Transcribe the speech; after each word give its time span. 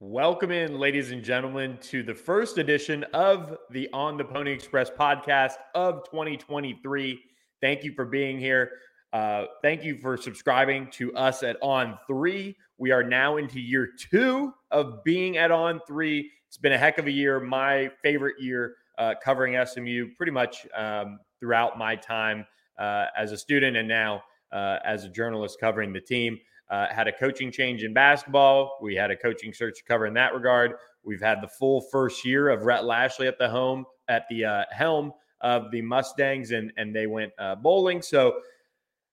Welcome 0.00 0.52
in, 0.52 0.78
ladies 0.78 1.10
and 1.10 1.24
gentlemen, 1.24 1.76
to 1.82 2.04
the 2.04 2.14
first 2.14 2.58
edition 2.58 3.02
of 3.12 3.58
the 3.72 3.88
On 3.92 4.16
the 4.16 4.24
Pony 4.24 4.52
Express 4.52 4.90
podcast 4.90 5.54
of 5.74 6.04
2023. 6.04 7.20
Thank 7.60 7.82
you 7.82 7.92
for 7.94 8.04
being 8.04 8.38
here. 8.38 8.70
Uh, 9.12 9.46
thank 9.60 9.82
you 9.82 9.98
for 9.98 10.16
subscribing 10.16 10.88
to 10.92 11.12
us 11.16 11.42
at 11.42 11.56
On 11.62 11.98
Three. 12.06 12.56
We 12.76 12.92
are 12.92 13.02
now 13.02 13.38
into 13.38 13.58
year 13.58 13.88
two 13.98 14.54
of 14.70 15.02
being 15.02 15.36
at 15.36 15.50
On 15.50 15.80
Three. 15.84 16.30
It's 16.46 16.58
been 16.58 16.74
a 16.74 16.78
heck 16.78 16.98
of 16.98 17.08
a 17.08 17.10
year, 17.10 17.40
my 17.40 17.90
favorite 18.00 18.40
year 18.40 18.76
uh, 18.98 19.14
covering 19.20 19.58
SMU 19.66 20.14
pretty 20.16 20.30
much 20.30 20.64
um, 20.76 21.18
throughout 21.40 21.76
my 21.76 21.96
time 21.96 22.46
uh, 22.78 23.06
as 23.16 23.32
a 23.32 23.36
student 23.36 23.76
and 23.76 23.88
now 23.88 24.22
uh, 24.52 24.76
as 24.84 25.02
a 25.02 25.08
journalist 25.08 25.58
covering 25.58 25.92
the 25.92 26.00
team. 26.00 26.38
Uh, 26.70 26.86
had 26.88 27.08
a 27.08 27.12
coaching 27.12 27.50
change 27.50 27.82
in 27.82 27.94
basketball. 27.94 28.78
We 28.82 28.94
had 28.94 29.10
a 29.10 29.16
coaching 29.16 29.54
search 29.54 29.78
to 29.78 29.84
cover 29.84 30.06
in 30.06 30.14
that 30.14 30.34
regard. 30.34 30.72
We've 31.02 31.20
had 31.20 31.40
the 31.40 31.48
full 31.48 31.80
first 31.80 32.24
year 32.24 32.50
of 32.50 32.64
Rhett 32.64 32.84
Lashlee 32.84 33.26
at 33.26 33.38
the 33.38 33.48
home 33.48 33.86
at 34.08 34.26
the 34.28 34.44
uh, 34.44 34.64
helm 34.70 35.12
of 35.40 35.70
the 35.70 35.80
Mustangs, 35.80 36.50
and 36.50 36.72
and 36.76 36.94
they 36.94 37.06
went 37.06 37.32
uh, 37.38 37.54
bowling. 37.54 38.02
So 38.02 38.40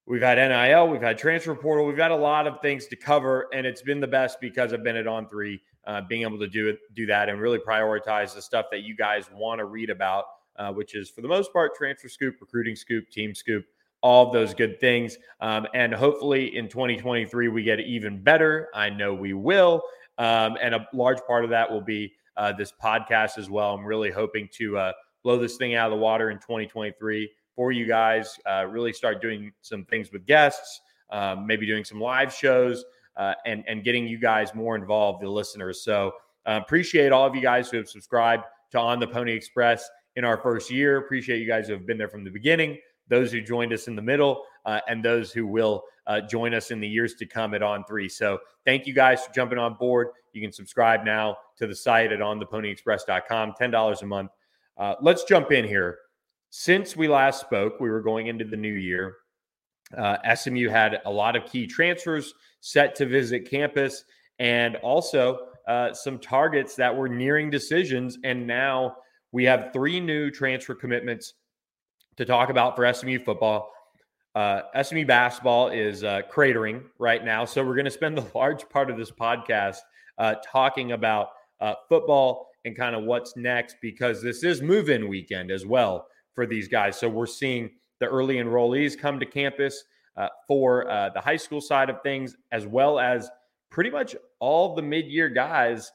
we've 0.06 0.22
had 0.22 0.36
NIL, 0.36 0.88
we've 0.88 1.00
had 1.00 1.16
transfer 1.16 1.54
portal, 1.54 1.86
we've 1.86 1.96
got 1.96 2.10
a 2.10 2.16
lot 2.16 2.46
of 2.46 2.60
things 2.60 2.86
to 2.88 2.96
cover, 2.96 3.48
and 3.54 3.66
it's 3.66 3.82
been 3.82 4.00
the 4.00 4.06
best 4.06 4.40
because 4.40 4.72
I've 4.72 4.84
been 4.84 4.96
at 4.96 5.06
On 5.06 5.28
Three, 5.28 5.60
uh, 5.86 6.02
being 6.02 6.22
able 6.22 6.38
to 6.40 6.48
do 6.48 6.68
it, 6.68 6.78
do 6.94 7.06
that, 7.06 7.28
and 7.28 7.40
really 7.40 7.58
prioritize 7.58 8.34
the 8.34 8.42
stuff 8.42 8.66
that 8.70 8.82
you 8.82 8.94
guys 8.94 9.30
want 9.32 9.60
to 9.60 9.64
read 9.64 9.88
about, 9.88 10.24
uh, 10.56 10.72
which 10.72 10.94
is 10.94 11.08
for 11.08 11.22
the 11.22 11.28
most 11.28 11.52
part 11.52 11.74
transfer 11.74 12.08
scoop, 12.08 12.36
recruiting 12.40 12.76
scoop, 12.76 13.08
team 13.10 13.34
scoop 13.34 13.64
all 14.02 14.30
those 14.30 14.54
good 14.54 14.78
things. 14.80 15.18
Um, 15.40 15.66
and 15.74 15.92
hopefully 15.92 16.56
in 16.56 16.68
2023, 16.68 17.48
we 17.48 17.62
get 17.62 17.80
even 17.80 18.22
better. 18.22 18.68
I 18.74 18.90
know 18.90 19.14
we 19.14 19.32
will. 19.32 19.82
Um, 20.18 20.56
and 20.62 20.74
a 20.74 20.86
large 20.92 21.18
part 21.26 21.44
of 21.44 21.50
that 21.50 21.70
will 21.70 21.80
be 21.80 22.12
uh, 22.36 22.52
this 22.52 22.72
podcast 22.82 23.38
as 23.38 23.50
well. 23.50 23.74
I'm 23.74 23.84
really 23.84 24.10
hoping 24.10 24.48
to 24.54 24.78
uh, 24.78 24.92
blow 25.22 25.38
this 25.38 25.56
thing 25.56 25.74
out 25.74 25.90
of 25.90 25.98
the 25.98 26.02
water 26.02 26.30
in 26.30 26.38
2023 26.38 27.30
for 27.54 27.72
you 27.72 27.86
guys, 27.86 28.38
uh, 28.48 28.66
really 28.68 28.92
start 28.92 29.22
doing 29.22 29.50
some 29.62 29.84
things 29.86 30.12
with 30.12 30.26
guests, 30.26 30.82
um, 31.10 31.46
maybe 31.46 31.66
doing 31.66 31.84
some 31.84 32.00
live 32.00 32.32
shows. 32.32 32.84
Uh, 33.16 33.32
and 33.46 33.64
and 33.66 33.82
getting 33.82 34.06
you 34.06 34.18
guys 34.18 34.54
more 34.54 34.76
involved, 34.76 35.22
the 35.22 35.28
listeners. 35.28 35.82
So 35.82 36.12
uh, 36.46 36.60
appreciate 36.62 37.12
all 37.12 37.26
of 37.26 37.34
you 37.34 37.40
guys 37.40 37.70
who 37.70 37.78
have 37.78 37.88
subscribed 37.88 38.44
to 38.72 38.78
On 38.78 39.00
the 39.00 39.06
Pony 39.06 39.32
Express 39.32 39.88
in 40.16 40.24
our 40.26 40.36
first 40.36 40.70
year. 40.70 40.98
Appreciate 40.98 41.38
you 41.38 41.46
guys 41.46 41.66
who 41.66 41.72
have 41.72 41.86
been 41.86 41.96
there 41.96 42.10
from 42.10 42.24
the 42.24 42.30
beginning 42.30 42.76
those 43.08 43.32
who 43.32 43.40
joined 43.40 43.72
us 43.72 43.88
in 43.88 43.96
the 43.96 44.02
middle, 44.02 44.44
uh, 44.64 44.80
and 44.88 45.04
those 45.04 45.32
who 45.32 45.46
will 45.46 45.84
uh, 46.06 46.20
join 46.20 46.54
us 46.54 46.70
in 46.70 46.80
the 46.80 46.88
years 46.88 47.14
to 47.14 47.26
come 47.26 47.54
at 47.54 47.62
On 47.62 47.84
Three. 47.84 48.08
So 48.08 48.38
thank 48.64 48.86
you 48.86 48.94
guys 48.94 49.24
for 49.24 49.32
jumping 49.32 49.58
on 49.58 49.74
board. 49.74 50.08
You 50.32 50.40
can 50.40 50.52
subscribe 50.52 51.04
now 51.04 51.36
to 51.58 51.66
the 51.66 51.74
site 51.74 52.12
at 52.12 52.20
ontheponyexpress.com, 52.20 53.54
$10 53.60 54.02
a 54.02 54.06
month. 54.06 54.30
Uh, 54.76 54.94
let's 55.00 55.24
jump 55.24 55.52
in 55.52 55.64
here. 55.66 55.98
Since 56.50 56.96
we 56.96 57.08
last 57.08 57.40
spoke, 57.40 57.80
we 57.80 57.90
were 57.90 58.02
going 58.02 58.26
into 58.28 58.44
the 58.44 58.56
new 58.56 58.72
year. 58.72 59.16
Uh, 59.96 60.16
SMU 60.34 60.68
had 60.68 61.00
a 61.04 61.10
lot 61.10 61.36
of 61.36 61.44
key 61.46 61.66
transfers 61.66 62.34
set 62.60 62.94
to 62.96 63.06
visit 63.06 63.48
campus 63.48 64.04
and 64.38 64.76
also 64.76 65.48
uh, 65.68 65.92
some 65.92 66.18
targets 66.18 66.74
that 66.76 66.94
were 66.94 67.08
nearing 67.08 67.50
decisions. 67.50 68.18
And 68.24 68.46
now 68.46 68.96
we 69.32 69.44
have 69.44 69.70
three 69.72 70.00
new 70.00 70.30
transfer 70.30 70.74
commitments 70.74 71.34
to 72.16 72.24
talk 72.24 72.48
about 72.48 72.76
for 72.76 72.92
SMU 72.92 73.18
football. 73.18 73.72
Uh, 74.34 74.62
SMU 74.82 75.06
basketball 75.06 75.68
is 75.68 76.04
uh, 76.04 76.20
cratering 76.30 76.82
right 76.98 77.24
now. 77.24 77.44
So 77.44 77.64
we're 77.64 77.74
going 77.74 77.86
to 77.86 77.90
spend 77.90 78.16
the 78.18 78.26
large 78.34 78.68
part 78.68 78.90
of 78.90 78.96
this 78.96 79.10
podcast 79.10 79.78
uh, 80.18 80.34
talking 80.44 80.92
about 80.92 81.30
uh, 81.60 81.74
football 81.88 82.48
and 82.64 82.76
kind 82.76 82.94
of 82.94 83.04
what's 83.04 83.36
next 83.36 83.76
because 83.80 84.22
this 84.22 84.42
is 84.42 84.60
move 84.60 84.90
in 84.90 85.08
weekend 85.08 85.50
as 85.50 85.64
well 85.64 86.08
for 86.34 86.46
these 86.46 86.68
guys. 86.68 86.98
So 86.98 87.08
we're 87.08 87.26
seeing 87.26 87.70
the 87.98 88.06
early 88.06 88.36
enrollees 88.36 88.98
come 88.98 89.18
to 89.20 89.26
campus 89.26 89.84
uh, 90.16 90.28
for 90.46 90.90
uh, 90.90 91.10
the 91.10 91.20
high 91.20 91.36
school 91.36 91.60
side 91.60 91.88
of 91.88 92.02
things, 92.02 92.36
as 92.52 92.66
well 92.66 92.98
as 92.98 93.30
pretty 93.70 93.90
much 93.90 94.16
all 94.38 94.74
the 94.74 94.82
mid 94.82 95.06
year 95.06 95.28
guys 95.28 95.92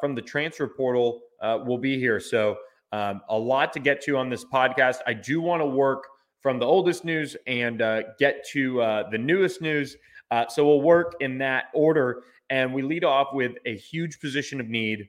from 0.00 0.14
the 0.14 0.22
transfer 0.22 0.68
portal 0.68 1.22
will 1.40 1.78
be 1.78 1.98
here. 1.98 2.20
So 2.20 2.58
um, 2.92 3.22
a 3.28 3.36
lot 3.36 3.72
to 3.72 3.80
get 3.80 4.02
to 4.02 4.16
on 4.16 4.28
this 4.28 4.44
podcast. 4.44 4.98
I 5.06 5.14
do 5.14 5.40
want 5.40 5.62
to 5.62 5.66
work 5.66 6.04
from 6.40 6.58
the 6.58 6.66
oldest 6.66 7.04
news 7.04 7.36
and 7.46 7.80
uh, 7.80 8.02
get 8.18 8.46
to 8.48 8.80
uh, 8.82 9.10
the 9.10 9.18
newest 9.18 9.62
news. 9.62 9.96
Uh, 10.30 10.46
so 10.48 10.66
we'll 10.66 10.82
work 10.82 11.14
in 11.20 11.38
that 11.38 11.66
order. 11.74 12.22
And 12.50 12.74
we 12.74 12.82
lead 12.82 13.04
off 13.04 13.28
with 13.32 13.52
a 13.64 13.76
huge 13.76 14.20
position 14.20 14.60
of 14.60 14.68
need. 14.68 15.08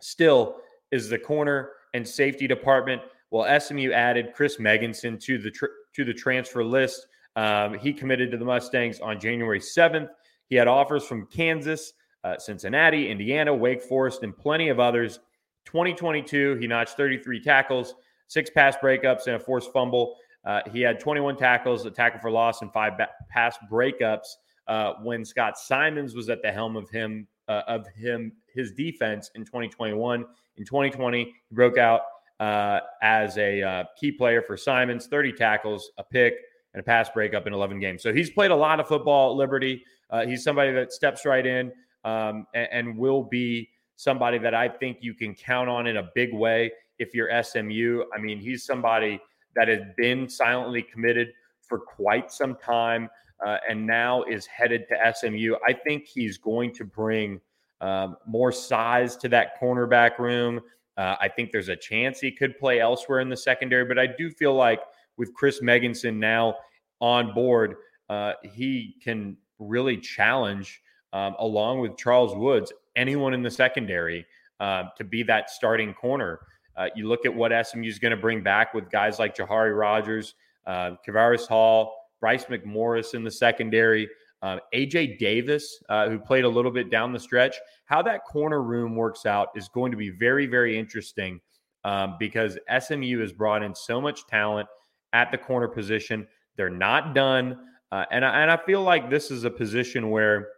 Still 0.00 0.56
is 0.90 1.08
the 1.08 1.18
corner 1.18 1.70
and 1.94 2.06
safety 2.06 2.46
department. 2.46 3.02
Well, 3.30 3.60
SMU 3.60 3.92
added 3.92 4.32
Chris 4.34 4.58
Megginson 4.58 5.18
to 5.22 5.38
the 5.38 5.50
tr- 5.50 5.66
to 5.94 6.04
the 6.04 6.12
transfer 6.12 6.62
list. 6.62 7.06
Um, 7.34 7.74
he 7.78 7.92
committed 7.92 8.30
to 8.30 8.36
the 8.36 8.44
Mustangs 8.44 9.00
on 9.00 9.18
January 9.18 9.60
7th. 9.60 10.08
He 10.48 10.56
had 10.56 10.68
offers 10.68 11.04
from 11.04 11.26
Kansas, 11.26 11.94
uh, 12.24 12.36
Cincinnati, 12.38 13.10
Indiana, 13.10 13.54
Wake 13.54 13.82
Forest, 13.82 14.22
and 14.22 14.36
plenty 14.36 14.68
of 14.68 14.78
others. 14.78 15.18
2022, 15.64 16.56
he 16.56 16.66
notched 16.66 16.96
33 16.96 17.40
tackles, 17.40 17.94
six 18.28 18.50
pass 18.50 18.76
breakups, 18.76 19.26
and 19.26 19.36
a 19.36 19.38
forced 19.38 19.72
fumble. 19.72 20.16
Uh, 20.44 20.60
he 20.72 20.80
had 20.80 20.98
21 20.98 21.36
tackles, 21.36 21.84
a 21.86 21.90
tackle 21.90 22.20
for 22.20 22.30
loss, 22.30 22.62
and 22.62 22.72
five 22.72 22.96
ba- 22.98 23.10
pass 23.30 23.56
breakups 23.70 24.26
uh, 24.66 24.94
when 25.02 25.24
Scott 25.24 25.58
Symons 25.58 26.14
was 26.14 26.28
at 26.28 26.42
the 26.42 26.50
helm 26.50 26.76
of 26.76 26.88
him 26.90 27.26
uh, 27.48 27.62
of 27.66 27.86
him 27.88 28.32
his 28.54 28.72
defense 28.72 29.30
in 29.34 29.44
2021. 29.44 30.24
In 30.56 30.64
2020, 30.64 31.24
he 31.24 31.54
broke 31.54 31.78
out 31.78 32.02
uh, 32.40 32.80
as 33.02 33.36
a 33.38 33.62
uh, 33.62 33.84
key 33.98 34.12
player 34.12 34.42
for 34.42 34.56
Symons, 34.56 35.06
30 35.06 35.32
tackles, 35.32 35.90
a 35.98 36.04
pick, 36.04 36.34
and 36.74 36.80
a 36.80 36.84
pass 36.84 37.08
breakup 37.10 37.46
in 37.46 37.52
11 37.52 37.78
games. 37.78 38.02
So 38.02 38.12
he's 38.12 38.30
played 38.30 38.50
a 38.50 38.56
lot 38.56 38.80
of 38.80 38.88
football 38.88 39.32
at 39.32 39.36
Liberty. 39.36 39.84
Uh, 40.10 40.26
he's 40.26 40.42
somebody 40.42 40.72
that 40.72 40.92
steps 40.92 41.24
right 41.24 41.46
in 41.46 41.72
um, 42.04 42.46
and, 42.54 42.68
and 42.72 42.96
will 42.98 43.22
be 43.22 43.68
somebody 43.96 44.38
that 44.38 44.54
I 44.54 44.68
think 44.68 44.98
you 45.00 45.14
can 45.14 45.34
count 45.34 45.68
on 45.68 45.86
in 45.86 45.98
a 45.98 46.10
big 46.14 46.34
way 46.34 46.72
if 46.98 47.14
you're 47.14 47.30
SMU. 47.42 48.04
I 48.14 48.18
mean, 48.20 48.38
he's 48.38 48.64
somebody 48.64 49.20
that 49.54 49.68
has 49.68 49.80
been 49.96 50.28
silently 50.28 50.82
committed 50.82 51.32
for 51.60 51.78
quite 51.78 52.30
some 52.30 52.56
time 52.56 53.08
uh, 53.44 53.58
and 53.68 53.86
now 53.86 54.22
is 54.24 54.46
headed 54.46 54.86
to 54.88 55.14
SMU. 55.14 55.54
I 55.66 55.72
think 55.72 56.06
he's 56.06 56.38
going 56.38 56.72
to 56.74 56.84
bring 56.84 57.40
um, 57.80 58.16
more 58.26 58.52
size 58.52 59.16
to 59.16 59.28
that 59.30 59.60
cornerback 59.60 60.18
room. 60.18 60.60
Uh, 60.96 61.16
I 61.20 61.28
think 61.28 61.50
there's 61.50 61.68
a 61.68 61.76
chance 61.76 62.20
he 62.20 62.30
could 62.30 62.58
play 62.58 62.80
elsewhere 62.80 63.20
in 63.20 63.28
the 63.28 63.36
secondary, 63.36 63.84
but 63.84 63.98
I 63.98 64.06
do 64.06 64.30
feel 64.30 64.54
like 64.54 64.80
with 65.16 65.34
Chris 65.34 65.60
Megginson 65.60 66.16
now 66.16 66.54
on 67.00 67.34
board, 67.34 67.76
uh, 68.08 68.34
he 68.42 68.96
can 69.02 69.36
really 69.58 69.96
challenge 69.96 70.80
um, 71.12 71.34
along 71.38 71.80
with 71.80 71.96
Charles 71.96 72.34
Woods 72.34 72.72
anyone 72.96 73.34
in 73.34 73.42
the 73.42 73.50
secondary 73.50 74.26
uh, 74.60 74.84
to 74.96 75.04
be 75.04 75.22
that 75.22 75.50
starting 75.50 75.94
corner. 75.94 76.40
Uh, 76.76 76.86
you 76.94 77.08
look 77.08 77.26
at 77.26 77.34
what 77.34 77.52
SMU 77.66 77.88
is 77.88 77.98
going 77.98 78.10
to 78.10 78.16
bring 78.16 78.42
back 78.42 78.74
with 78.74 78.90
guys 78.90 79.18
like 79.18 79.36
Jahari 79.36 79.76
Rogers, 79.78 80.34
uh, 80.66 80.92
Kavaris 81.06 81.46
Hall, 81.46 81.94
Bryce 82.20 82.44
McMorris 82.44 83.14
in 83.14 83.24
the 83.24 83.30
secondary, 83.30 84.08
uh, 84.42 84.58
AJ 84.74 85.18
Davis, 85.18 85.82
who 85.88 86.18
played 86.18 86.44
a 86.44 86.48
little 86.48 86.70
bit 86.70 86.90
down 86.90 87.12
the 87.12 87.18
stretch. 87.18 87.56
How 87.84 88.02
that 88.02 88.24
corner 88.24 88.62
room 88.62 88.96
works 88.96 89.26
out 89.26 89.48
is 89.54 89.68
going 89.68 89.90
to 89.90 89.96
be 89.96 90.10
very, 90.10 90.46
very 90.46 90.78
interesting 90.78 91.40
um, 91.84 92.16
because 92.18 92.58
SMU 92.80 93.18
has 93.20 93.32
brought 93.32 93.62
in 93.62 93.74
so 93.74 94.00
much 94.00 94.26
talent 94.26 94.68
at 95.12 95.30
the 95.30 95.38
corner 95.38 95.68
position. 95.68 96.26
They're 96.56 96.70
not 96.70 97.14
done. 97.14 97.58
Uh, 97.90 98.04
and, 98.10 98.24
I, 98.24 98.42
and 98.42 98.50
I 98.50 98.56
feel 98.56 98.82
like 98.82 99.10
this 99.10 99.30
is 99.30 99.44
a 99.44 99.50
position 99.50 100.10
where 100.10 100.48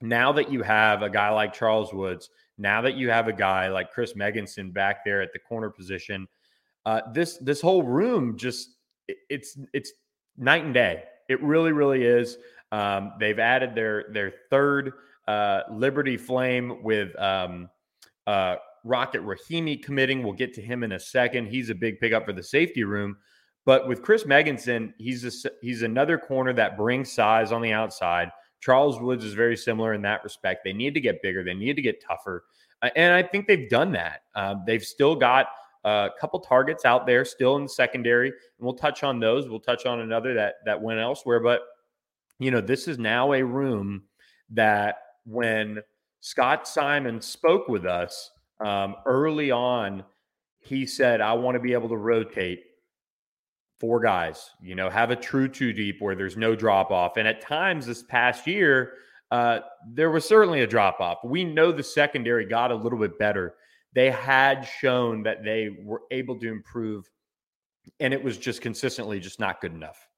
now 0.00 0.32
that 0.32 0.50
you 0.50 0.62
have 0.62 1.02
a 1.02 1.10
guy 1.10 1.30
like 1.30 1.52
Charles 1.52 1.92
Woods, 1.92 2.30
now 2.56 2.80
that 2.82 2.96
you 2.96 3.10
have 3.10 3.28
a 3.28 3.32
guy 3.32 3.68
like 3.68 3.92
Chris 3.92 4.14
Megginson 4.14 4.72
back 4.72 5.04
there 5.04 5.22
at 5.22 5.32
the 5.32 5.38
corner 5.38 5.70
position, 5.70 6.26
uh, 6.86 7.00
this 7.12 7.38
this 7.38 7.60
whole 7.60 7.82
room 7.82 8.36
just 8.36 8.70
it's 9.06 9.58
it's 9.72 9.92
night 10.36 10.64
and 10.64 10.74
day. 10.74 11.04
It 11.28 11.42
really 11.42 11.72
really 11.72 12.04
is. 12.04 12.38
Um, 12.72 13.12
they've 13.18 13.38
added 13.38 13.74
their 13.74 14.06
their 14.12 14.32
third 14.50 14.92
uh, 15.26 15.62
Liberty 15.70 16.16
Flame 16.16 16.82
with 16.82 17.18
um, 17.20 17.68
uh, 18.26 18.56
Rocket 18.84 19.22
Rahimi 19.22 19.82
committing. 19.82 20.22
We'll 20.22 20.32
get 20.32 20.54
to 20.54 20.62
him 20.62 20.82
in 20.82 20.92
a 20.92 21.00
second. 21.00 21.46
He's 21.46 21.70
a 21.70 21.74
big 21.74 22.00
pickup 22.00 22.24
for 22.24 22.32
the 22.32 22.42
safety 22.42 22.84
room. 22.84 23.16
But 23.66 23.86
with 23.86 24.02
Chris 24.02 24.24
Megginson, 24.24 24.94
he's 24.96 25.24
a, 25.24 25.50
he's 25.60 25.82
another 25.82 26.16
corner 26.16 26.54
that 26.54 26.78
brings 26.78 27.12
size 27.12 27.52
on 27.52 27.60
the 27.60 27.72
outside. 27.72 28.30
Charles 28.60 29.00
Woods 29.00 29.24
is 29.24 29.34
very 29.34 29.56
similar 29.56 29.94
in 29.94 30.02
that 30.02 30.24
respect. 30.24 30.64
They 30.64 30.72
need 30.72 30.94
to 30.94 31.00
get 31.00 31.22
bigger. 31.22 31.44
They 31.44 31.54
need 31.54 31.76
to 31.76 31.82
get 31.82 32.02
tougher, 32.02 32.44
and 32.96 33.12
I 33.12 33.22
think 33.22 33.46
they've 33.46 33.68
done 33.68 33.92
that. 33.92 34.22
Um, 34.34 34.62
they've 34.66 34.82
still 34.82 35.14
got 35.14 35.46
a 35.84 36.10
couple 36.20 36.40
targets 36.40 36.84
out 36.84 37.06
there 37.06 37.24
still 37.24 37.56
in 37.56 37.64
the 37.64 37.68
secondary, 37.68 38.28
and 38.28 38.36
we'll 38.58 38.74
touch 38.74 39.02
on 39.02 39.20
those. 39.20 39.48
We'll 39.48 39.60
touch 39.60 39.86
on 39.86 40.00
another 40.00 40.34
that 40.34 40.56
that 40.64 40.80
went 40.80 41.00
elsewhere, 41.00 41.40
but 41.40 41.62
you 42.38 42.50
know 42.50 42.60
this 42.60 42.88
is 42.88 42.98
now 42.98 43.32
a 43.32 43.42
room 43.42 44.02
that 44.50 44.96
when 45.24 45.80
Scott 46.20 46.66
Symons 46.66 47.26
spoke 47.26 47.68
with 47.68 47.86
us 47.86 48.30
um, 48.60 48.96
early 49.06 49.50
on, 49.50 50.04
he 50.58 50.86
said, 50.86 51.20
"I 51.20 51.32
want 51.34 51.54
to 51.54 51.60
be 51.60 51.72
able 51.72 51.88
to 51.90 51.96
rotate." 51.96 52.64
Four 53.80 54.00
guys, 54.00 54.50
you 54.60 54.74
know, 54.74 54.90
have 54.90 55.10
a 55.10 55.16
true 55.16 55.48
two 55.48 55.72
deep 55.72 56.00
where 56.00 56.16
there's 56.16 56.36
no 56.36 56.56
drop 56.56 56.90
off. 56.90 57.16
And 57.16 57.28
at 57.28 57.40
times 57.40 57.86
this 57.86 58.02
past 58.02 58.46
year, 58.46 58.94
uh, 59.30 59.60
there 59.86 60.10
was 60.10 60.24
certainly 60.24 60.62
a 60.62 60.66
drop 60.66 61.00
off. 61.00 61.18
We 61.22 61.44
know 61.44 61.70
the 61.70 61.82
secondary 61.82 62.44
got 62.44 62.72
a 62.72 62.74
little 62.74 62.98
bit 62.98 63.18
better 63.18 63.54
they 63.92 64.10
had 64.10 64.62
shown 64.62 65.22
that 65.22 65.42
they 65.44 65.70
were 65.82 66.02
able 66.10 66.38
to 66.38 66.48
improve 66.48 67.08
and 68.00 68.12
it 68.12 68.22
was 68.22 68.36
just 68.36 68.60
consistently 68.60 69.18
just 69.18 69.40
not 69.40 69.60
good 69.60 69.72
enough. 69.72 70.08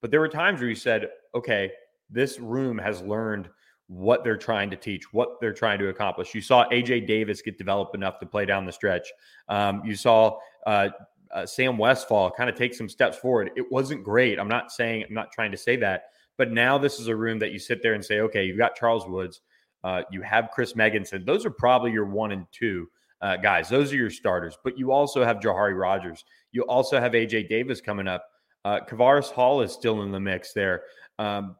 But 0.00 0.10
there 0.10 0.20
were 0.20 0.28
times 0.28 0.60
where 0.60 0.68
you 0.68 0.74
said, 0.74 1.08
okay, 1.34 1.70
this 2.10 2.40
room 2.40 2.76
has 2.78 3.00
learned 3.02 3.48
what 3.86 4.24
they're 4.24 4.36
trying 4.36 4.70
to 4.70 4.76
teach, 4.76 5.12
what 5.12 5.40
they're 5.40 5.52
trying 5.52 5.78
to 5.78 5.88
accomplish. 5.88 6.34
You 6.34 6.40
saw 6.40 6.68
AJ 6.68 7.06
Davis 7.06 7.40
get 7.42 7.58
developed 7.58 7.94
enough 7.94 8.18
to 8.20 8.26
play 8.26 8.46
down 8.46 8.66
the 8.66 8.72
stretch. 8.72 9.08
Um, 9.48 9.82
you 9.84 9.94
saw 9.94 10.38
uh, 10.66 10.88
uh, 11.32 11.46
Sam 11.46 11.78
Westfall 11.78 12.30
kind 12.30 12.50
of 12.50 12.56
take 12.56 12.74
some 12.74 12.88
steps 12.88 13.16
forward. 13.16 13.50
It 13.56 13.70
wasn't 13.70 14.04
great. 14.04 14.38
I'm 14.38 14.48
not 14.48 14.72
saying, 14.72 15.04
I'm 15.08 15.14
not 15.14 15.32
trying 15.32 15.50
to 15.52 15.56
say 15.56 15.76
that, 15.76 16.04
but 16.36 16.50
now 16.50 16.78
this 16.78 16.98
is 16.98 17.08
a 17.08 17.16
room 17.16 17.38
that 17.38 17.52
you 17.52 17.58
sit 17.58 17.82
there 17.82 17.94
and 17.94 18.04
say, 18.04 18.20
okay, 18.20 18.44
you've 18.44 18.58
got 18.58 18.74
Charles 18.74 19.06
Woods, 19.06 19.42
uh, 19.84 20.02
you 20.10 20.22
have 20.22 20.50
Chris 20.52 20.74
Megginson. 20.74 21.24
Those 21.24 21.46
are 21.46 21.50
probably 21.50 21.92
your 21.92 22.06
one 22.06 22.32
and 22.32 22.46
two 22.52 22.88
uh, 23.22 23.36
guys. 23.36 23.68
Those 23.68 23.92
are 23.92 23.96
your 23.96 24.10
starters. 24.10 24.56
But 24.62 24.78
you 24.78 24.92
also 24.92 25.24
have 25.24 25.38
Jahari 25.38 25.78
Rogers. 25.78 26.24
You 26.52 26.62
also 26.62 27.00
have 27.00 27.12
AJ 27.12 27.48
Davis 27.48 27.80
coming 27.80 28.08
up. 28.08 28.24
Uh, 28.64 28.80
Kavaris 28.80 29.30
Hall 29.30 29.62
is 29.62 29.72
still 29.72 30.02
in 30.02 30.12
the 30.12 30.20
mix 30.20 30.52
there. 30.52 30.82
Um, 31.18 31.56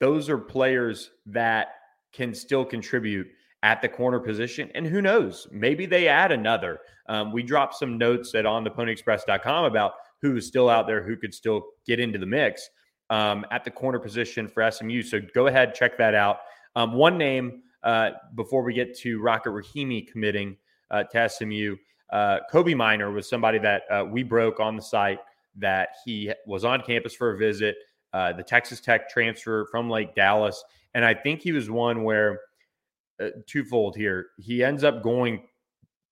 those 0.00 0.28
are 0.28 0.38
players 0.38 1.10
that 1.26 1.68
can 2.12 2.34
still 2.34 2.64
contribute 2.64 3.26
at 3.64 3.80
the 3.80 3.88
corner 3.88 4.20
position. 4.20 4.70
And 4.74 4.86
who 4.86 5.00
knows? 5.00 5.48
Maybe 5.50 5.86
they 5.86 6.06
add 6.06 6.30
another. 6.30 6.80
Um, 7.08 7.32
we 7.32 7.42
dropped 7.42 7.74
some 7.76 7.96
notes 7.96 8.34
at 8.34 8.44
ontheponyexpress.com 8.44 9.64
about 9.64 9.92
who 10.20 10.36
is 10.36 10.46
still 10.46 10.68
out 10.68 10.86
there 10.86 11.02
who 11.02 11.16
could 11.16 11.32
still 11.32 11.64
get 11.86 11.98
into 11.98 12.18
the 12.18 12.26
mix 12.26 12.68
um, 13.08 13.46
at 13.50 13.64
the 13.64 13.70
corner 13.70 13.98
position 13.98 14.48
for 14.48 14.70
SMU. 14.70 15.02
So 15.02 15.18
go 15.34 15.46
ahead, 15.46 15.74
check 15.74 15.96
that 15.96 16.14
out. 16.14 16.40
Um, 16.76 16.92
one 16.92 17.16
name 17.16 17.62
uh, 17.82 18.10
before 18.34 18.62
we 18.62 18.74
get 18.74 18.96
to 18.98 19.20
Rocket 19.22 19.50
Rahimi 19.50 20.06
committing 20.06 20.58
uh, 20.90 21.04
to 21.04 21.28
SMU. 21.28 21.76
Uh, 22.12 22.40
Kobee 22.52 22.76
Minor 22.76 23.12
was 23.12 23.30
somebody 23.30 23.58
that 23.60 23.82
uh, 23.90 24.04
we 24.04 24.22
broke 24.22 24.60
on 24.60 24.76
the 24.76 24.82
site 24.82 25.20
that 25.56 25.88
he 26.04 26.30
was 26.46 26.66
on 26.66 26.82
campus 26.82 27.14
for 27.14 27.32
a 27.32 27.38
visit. 27.38 27.76
Uh, 28.12 28.34
the 28.34 28.42
Texas 28.42 28.80
Tech 28.80 29.08
transfer 29.08 29.66
from 29.70 29.88
Lake 29.88 30.14
Dallas, 30.14 30.62
and 30.92 31.02
I 31.02 31.14
think 31.14 31.40
he 31.40 31.52
was 31.52 31.70
one 31.70 32.04
where 32.04 32.40
uh, 33.20 33.28
twofold 33.46 33.96
here. 33.96 34.26
He 34.38 34.62
ends 34.62 34.84
up 34.84 35.02
going 35.02 35.44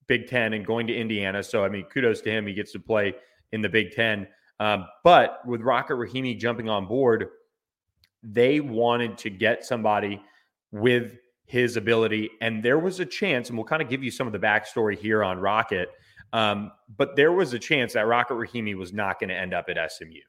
Big 0.06 0.28
Ten 0.28 0.52
and 0.52 0.66
going 0.66 0.86
to 0.86 0.94
Indiana. 0.94 1.42
So 1.42 1.64
I 1.64 1.68
mean, 1.68 1.84
kudos 1.84 2.20
to 2.22 2.30
him. 2.30 2.46
He 2.46 2.54
gets 2.54 2.72
to 2.72 2.80
play 2.80 3.14
in 3.52 3.62
the 3.62 3.68
Big 3.68 3.92
Ten. 3.92 4.26
Um, 4.60 4.86
but 5.02 5.40
with 5.46 5.60
Rocket 5.60 5.94
Rahimi 5.94 6.38
jumping 6.38 6.68
on 6.68 6.86
board, 6.86 7.28
they 8.22 8.60
wanted 8.60 9.18
to 9.18 9.30
get 9.30 9.64
somebody 9.64 10.22
with 10.70 11.16
his 11.46 11.76
ability. 11.76 12.30
And 12.40 12.62
there 12.62 12.78
was 12.78 13.00
a 13.00 13.06
chance, 13.06 13.48
and 13.48 13.58
we'll 13.58 13.66
kind 13.66 13.82
of 13.82 13.88
give 13.88 14.02
you 14.02 14.10
some 14.10 14.26
of 14.26 14.32
the 14.32 14.38
backstory 14.38 14.96
here 14.96 15.24
on 15.24 15.38
Rocket. 15.38 15.90
Um, 16.32 16.72
but 16.96 17.16
there 17.16 17.32
was 17.32 17.52
a 17.52 17.58
chance 17.58 17.92
that 17.92 18.06
Rocket 18.06 18.34
Rahimi 18.34 18.76
was 18.76 18.92
not 18.92 19.20
going 19.20 19.28
to 19.28 19.36
end 19.36 19.52
up 19.52 19.66
at 19.68 19.92
SMU. 19.92 20.20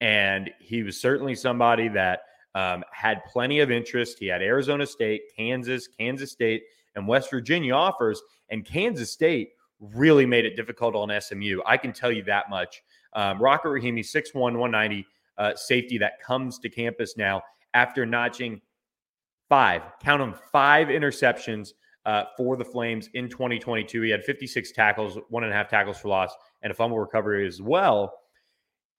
And 0.00 0.50
he 0.60 0.82
was 0.82 1.00
certainly 1.00 1.34
somebody 1.34 1.88
that 1.88 2.20
um, 2.54 2.84
had 2.92 3.24
plenty 3.24 3.60
of 3.60 3.70
interest. 3.70 4.18
He 4.18 4.26
had 4.26 4.42
Arizona 4.42 4.86
State, 4.86 5.22
Kansas, 5.36 5.88
Kansas 5.88 6.30
State, 6.30 6.62
and 6.94 7.06
West 7.06 7.30
Virginia 7.30 7.74
offers. 7.74 8.22
And 8.50 8.64
Kansas 8.64 9.10
State 9.10 9.50
really 9.80 10.26
made 10.26 10.44
it 10.44 10.56
difficult 10.56 10.94
on 10.94 11.10
SMU. 11.20 11.60
I 11.66 11.76
can 11.76 11.92
tell 11.92 12.12
you 12.12 12.22
that 12.24 12.48
much. 12.48 12.82
Um, 13.14 13.40
Rocket 13.40 13.68
Rahimi, 13.68 14.00
6'1, 14.00 14.34
190 14.34 15.06
uh, 15.36 15.54
safety 15.56 15.98
that 15.98 16.20
comes 16.20 16.58
to 16.60 16.68
campus 16.68 17.16
now 17.16 17.42
after 17.74 18.06
notching 18.06 18.60
five, 19.48 19.82
count 20.00 20.20
them, 20.20 20.34
five 20.52 20.88
interceptions 20.88 21.70
uh, 22.06 22.24
for 22.36 22.56
the 22.56 22.64
Flames 22.64 23.08
in 23.14 23.28
2022. 23.28 24.02
He 24.02 24.10
had 24.10 24.24
56 24.24 24.72
tackles, 24.72 25.18
one 25.28 25.44
and 25.44 25.52
a 25.52 25.56
half 25.56 25.68
tackles 25.68 25.98
for 25.98 26.08
loss, 26.08 26.34
and 26.62 26.70
a 26.70 26.74
fumble 26.74 26.98
recovery 26.98 27.46
as 27.46 27.60
well. 27.60 28.14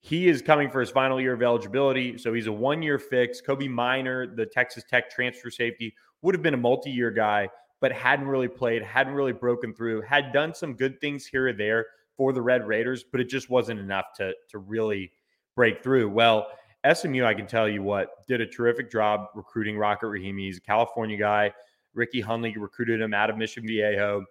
He 0.06 0.28
is 0.28 0.44
coming 0.44 0.69
for 0.69 0.81
his 0.81 0.92
final 0.92 1.19
year 1.19 1.34
of 1.34 1.42
eligibility. 1.42 2.16
So 2.19 2.31
he's 2.31 2.46
a 2.46 2.52
one 2.52 2.84
year 2.84 3.00
fix. 3.00 3.42
Kobee 3.42 3.68
Minor, 3.68 4.28
the 4.28 4.46
Texas 4.46 4.84
Tech 4.88 5.10
transfer 5.10 5.50
safety, 5.50 5.96
would 6.22 6.36
have 6.36 6.44
been 6.44 6.54
a 6.54 6.57
multi 6.57 6.92
year 6.92 7.10
guy, 7.10 7.50
but 7.81 7.92
hadn't 7.92 8.28
really 8.28 8.48
played, 8.48 8.84
hadn't 8.84 9.16
really 9.16 9.34
broken 9.34 9.74
through, 9.74 10.02
had 10.02 10.31
done 10.31 10.54
some 10.54 10.75
good 10.75 11.02
things 11.02 11.25
here 11.25 11.48
or 11.48 11.54
there 11.54 11.88
for 12.16 12.34
the 12.34 12.42
Red 12.42 12.68
Raiders, 12.68 13.04
but 13.04 13.19
it 13.19 13.30
just 13.30 13.50
wasn't 13.50 13.80
enough 13.80 14.13
to, 14.18 14.34
to 14.50 14.60
really 14.60 15.12
break 15.56 15.81
through. 15.81 16.08
Well, 16.08 16.50
SMU, 16.94 17.25
I 17.25 17.34
can 17.34 17.48
tell 17.48 17.68
you 17.68 17.81
what, 17.81 18.28
did 18.28 18.42
a 18.42 18.46
terrific 18.46 18.92
job 18.92 19.30
recruiting 19.34 19.75
Rocket 19.75 20.06
Rahimi. 20.06 20.42
He's 20.42 20.58
a 20.58 20.62
California 20.62 21.18
guy. 21.18 21.51
Ricky 21.96 22.22
Hunley 22.22 22.54
recruited 22.56 23.01
him 23.01 23.16
out 23.16 23.31
of 23.31 23.38
Mission 23.38 23.66
Viejo 23.66 24.24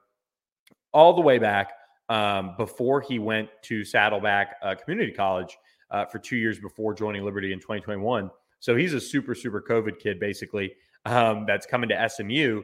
all 0.93 1.15
the 1.15 1.21
way 1.21 1.39
back 1.39 1.73
um, 2.09 2.55
before 2.57 3.01
he 3.01 3.19
went 3.19 3.49
to 3.63 3.85
Saddleback 3.85 4.57
uh, 4.63 4.75
Community 4.75 5.13
College 5.13 5.57
uh, 5.91 6.05
for 6.05 6.19
two 6.19 6.37
years 6.37 6.59
before 6.59 6.95
joining 6.95 7.25
Liberty 7.25 7.53
in 7.53 7.59
2021. 7.59 8.31
So 8.61 8.77
he's 8.77 8.95
a 8.95 9.01
super, 9.01 9.35
super 9.35 9.61
COVID 9.61 9.99
kid, 9.99 10.19
basically, 10.19 10.75
um, 11.05 11.45
that's 11.47 11.67
coming 11.67 11.89
to 11.91 12.09
SMU. 12.09 12.63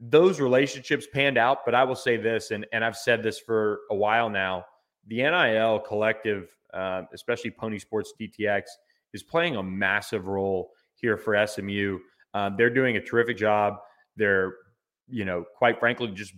Those 0.00 0.40
relationships 0.40 1.06
panned 1.12 1.38
out, 1.38 1.58
but 1.64 1.74
I 1.74 1.84
will 1.84 1.94
say 1.94 2.16
this, 2.16 2.50
and, 2.50 2.66
and 2.72 2.84
I've 2.84 2.96
said 2.96 3.22
this 3.22 3.38
for 3.38 3.80
a 3.90 3.94
while 3.94 4.28
now 4.28 4.64
the 5.06 5.16
NIL 5.16 5.80
collective, 5.80 6.48
uh, 6.72 7.02
especially 7.12 7.50
Pony 7.50 7.78
Sports 7.78 8.14
DTX, 8.20 8.62
is 9.12 9.22
playing 9.22 9.56
a 9.56 9.62
massive 9.62 10.26
role 10.26 10.70
here 10.94 11.16
for 11.16 11.46
SMU. 11.46 11.98
Um, 12.32 12.56
they're 12.56 12.70
doing 12.70 12.96
a 12.96 13.00
terrific 13.00 13.36
job. 13.36 13.74
They're, 14.16 14.54
you 15.08 15.24
know, 15.24 15.44
quite 15.56 15.78
frankly, 15.78 16.08
just 16.08 16.34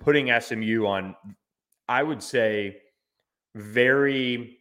putting 0.00 0.30
SMU 0.40 0.86
on, 0.86 1.14
I 1.88 2.02
would 2.02 2.22
say, 2.22 2.78
very 3.54 4.58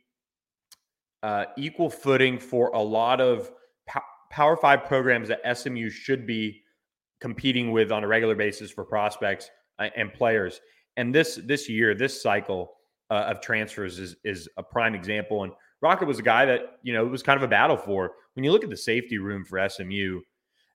uh, 1.23 1.45
equal 1.57 1.89
footing 1.89 2.37
for 2.39 2.69
a 2.69 2.81
lot 2.81 3.21
of 3.21 3.51
Power 4.31 4.55
Five 4.55 4.85
programs 4.85 5.29
that 5.29 5.57
SMU 5.57 5.89
should 5.89 6.27
be 6.27 6.61
competing 7.19 7.71
with 7.71 7.91
on 7.91 8.03
a 8.03 8.07
regular 8.07 8.35
basis 8.35 8.69
for 8.69 8.85
prospects 8.85 9.49
uh, 9.79 9.89
and 9.95 10.13
players. 10.13 10.61
And 10.97 11.13
this 11.13 11.39
this 11.45 11.67
year, 11.67 11.95
this 11.95 12.21
cycle 12.21 12.73
uh, 13.09 13.25
of 13.27 13.41
transfers 13.41 13.99
is 13.99 14.15
is 14.23 14.47
a 14.57 14.63
prime 14.63 14.93
example. 14.93 15.43
And 15.43 15.53
Rocket 15.81 16.07
was 16.07 16.19
a 16.19 16.23
guy 16.23 16.45
that, 16.45 16.79
you 16.83 16.93
know, 16.93 17.05
it 17.05 17.09
was 17.09 17.23
kind 17.23 17.37
of 17.37 17.43
a 17.43 17.47
battle 17.47 17.77
for. 17.77 18.11
When 18.33 18.43
you 18.43 18.51
look 18.51 18.63
at 18.63 18.69
the 18.69 18.77
safety 18.77 19.17
room 19.17 19.45
for 19.45 19.67
SMU, 19.67 20.21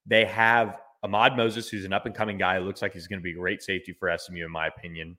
they 0.06 0.24
have 0.24 0.80
Ahmad 1.04 1.36
Moses, 1.36 1.68
who's 1.68 1.84
an 1.84 1.92
up 1.92 2.06
and 2.06 2.14
coming 2.14 2.38
guy. 2.38 2.56
Looks 2.58 2.80
like 2.80 2.94
he's 2.94 3.06
going 3.06 3.20
to 3.20 3.22
be 3.22 3.32
a 3.32 3.36
great 3.36 3.62
safety 3.62 3.92
for 3.92 4.16
SMU, 4.16 4.42
in 4.42 4.50
my 4.50 4.68
opinion. 4.68 5.18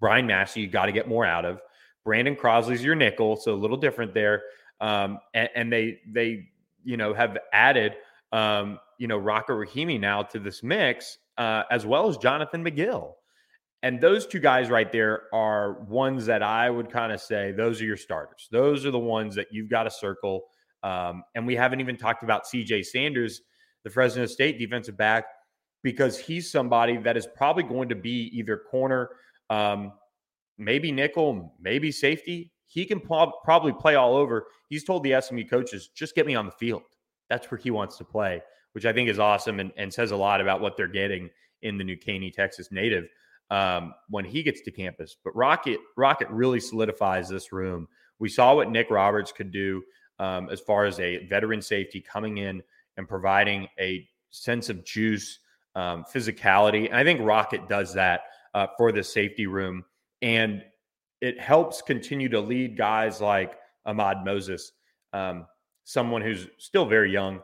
Brian 0.00 0.26
Massey, 0.26 0.62
you 0.62 0.66
got 0.66 0.86
to 0.86 0.92
get 0.92 1.08
more 1.08 1.24
out 1.24 1.44
of. 1.44 1.60
Brandon 2.04 2.34
Crosley's 2.34 2.84
your 2.84 2.96
nickel, 2.96 3.36
so 3.36 3.54
a 3.54 3.56
little 3.56 3.76
different 3.76 4.12
there. 4.12 4.42
Um, 4.80 5.20
and, 5.32 5.48
and, 5.54 5.72
they 5.72 6.00
they 6.06 6.48
you 6.84 6.96
know 6.98 7.14
have 7.14 7.38
added 7.52 7.94
um, 8.32 8.78
you 8.98 9.06
know 9.06 9.16
Rocket 9.16 9.52
Rahimi 9.52 9.98
now 9.98 10.22
to 10.24 10.38
this 10.38 10.62
mix, 10.62 11.18
uh, 11.38 11.62
as 11.70 11.86
well 11.86 12.08
as 12.08 12.18
Jonathan 12.18 12.64
McGill. 12.64 13.12
And 13.82 14.00
those 14.00 14.26
two 14.26 14.40
guys 14.40 14.70
right 14.70 14.90
there 14.90 15.22
are 15.32 15.84
ones 15.84 16.26
that 16.26 16.42
I 16.42 16.68
would 16.68 16.90
kind 16.90 17.12
of 17.12 17.20
say 17.20 17.52
those 17.52 17.80
are 17.80 17.84
your 17.84 17.96
starters. 17.96 18.48
Those 18.50 18.84
are 18.84 18.90
the 18.90 18.98
ones 18.98 19.34
that 19.36 19.46
you've 19.52 19.70
got 19.70 19.84
to 19.84 19.90
circle. 19.90 20.44
Um, 20.82 21.22
and 21.34 21.46
we 21.46 21.54
haven't 21.54 21.80
even 21.80 21.96
talked 21.96 22.22
about 22.22 22.44
CJ 22.44 22.86
Sanders, 22.86 23.42
the 23.86 23.90
Fresno 23.90 24.26
State 24.26 24.58
defensive 24.58 24.96
back, 24.96 25.26
because 25.82 26.18
he's 26.18 26.50
somebody 26.50 26.96
that 26.98 27.16
is 27.16 27.26
probably 27.36 27.62
going 27.62 27.88
to 27.88 27.94
be 27.94 28.30
either 28.36 28.56
corner, 28.56 29.10
um, 29.48 29.92
maybe 30.58 30.90
nickel, 30.90 31.54
maybe 31.60 31.92
safety. 31.92 32.52
He 32.64 32.84
can 32.84 33.00
probably 33.00 33.72
play 33.72 33.94
all 33.94 34.16
over. 34.16 34.48
He's 34.68 34.84
told 34.84 35.04
the 35.04 35.18
SMU 35.20 35.44
coaches, 35.46 35.88
just 35.94 36.14
get 36.16 36.26
me 36.26 36.34
on 36.34 36.44
the 36.44 36.52
field. 36.52 36.82
That's 37.30 37.50
where 37.50 37.58
he 37.58 37.70
wants 37.70 37.96
to 37.98 38.04
play 38.04 38.42
which 38.76 38.84
I 38.84 38.92
think 38.92 39.08
is 39.08 39.18
awesome 39.18 39.58
and, 39.58 39.72
and 39.78 39.90
says 39.90 40.10
a 40.10 40.16
lot 40.16 40.42
about 40.42 40.60
what 40.60 40.76
they're 40.76 40.86
getting 40.86 41.30
in 41.62 41.78
the 41.78 41.82
New 41.82 41.96
Caney, 41.96 42.30
Texas 42.30 42.70
native 42.70 43.08
um, 43.48 43.94
when 44.10 44.26
he 44.26 44.42
gets 44.42 44.60
to 44.60 44.70
campus. 44.70 45.16
But 45.24 45.34
Rocket 45.34 45.78
Rocket 45.96 46.28
really 46.28 46.60
solidifies 46.60 47.26
this 47.26 47.52
room. 47.52 47.88
We 48.18 48.28
saw 48.28 48.54
what 48.54 48.70
Nick 48.70 48.90
Roberts 48.90 49.32
could 49.32 49.50
do 49.50 49.82
um, 50.18 50.50
as 50.50 50.60
far 50.60 50.84
as 50.84 51.00
a 51.00 51.24
veteran 51.24 51.62
safety 51.62 52.02
coming 52.02 52.36
in 52.36 52.62
and 52.96 53.08
providing 53.08 53.68
a 53.78 54.08
sense 54.30 54.68
of 54.68 54.84
juice, 54.84 55.38
um, 55.74 56.04
physicality. 56.12 56.86
And 56.86 56.96
I 56.96 57.04
think 57.04 57.20
Rocket 57.20 57.68
does 57.68 57.94
that 57.94 58.22
uh, 58.54 58.66
for 58.76 58.92
the 58.92 59.02
safety 59.02 59.46
room. 59.46 59.84
And 60.22 60.62
it 61.20 61.40
helps 61.40 61.82
continue 61.82 62.28
to 62.30 62.40
lead 62.40 62.76
guys 62.76 63.20
like 63.20 63.56
Ahmad 63.84 64.24
Moses, 64.24 64.72
um, 65.12 65.46
someone 65.84 66.22
who's 66.22 66.48
still 66.58 66.86
very 66.86 67.12
young, 67.12 67.40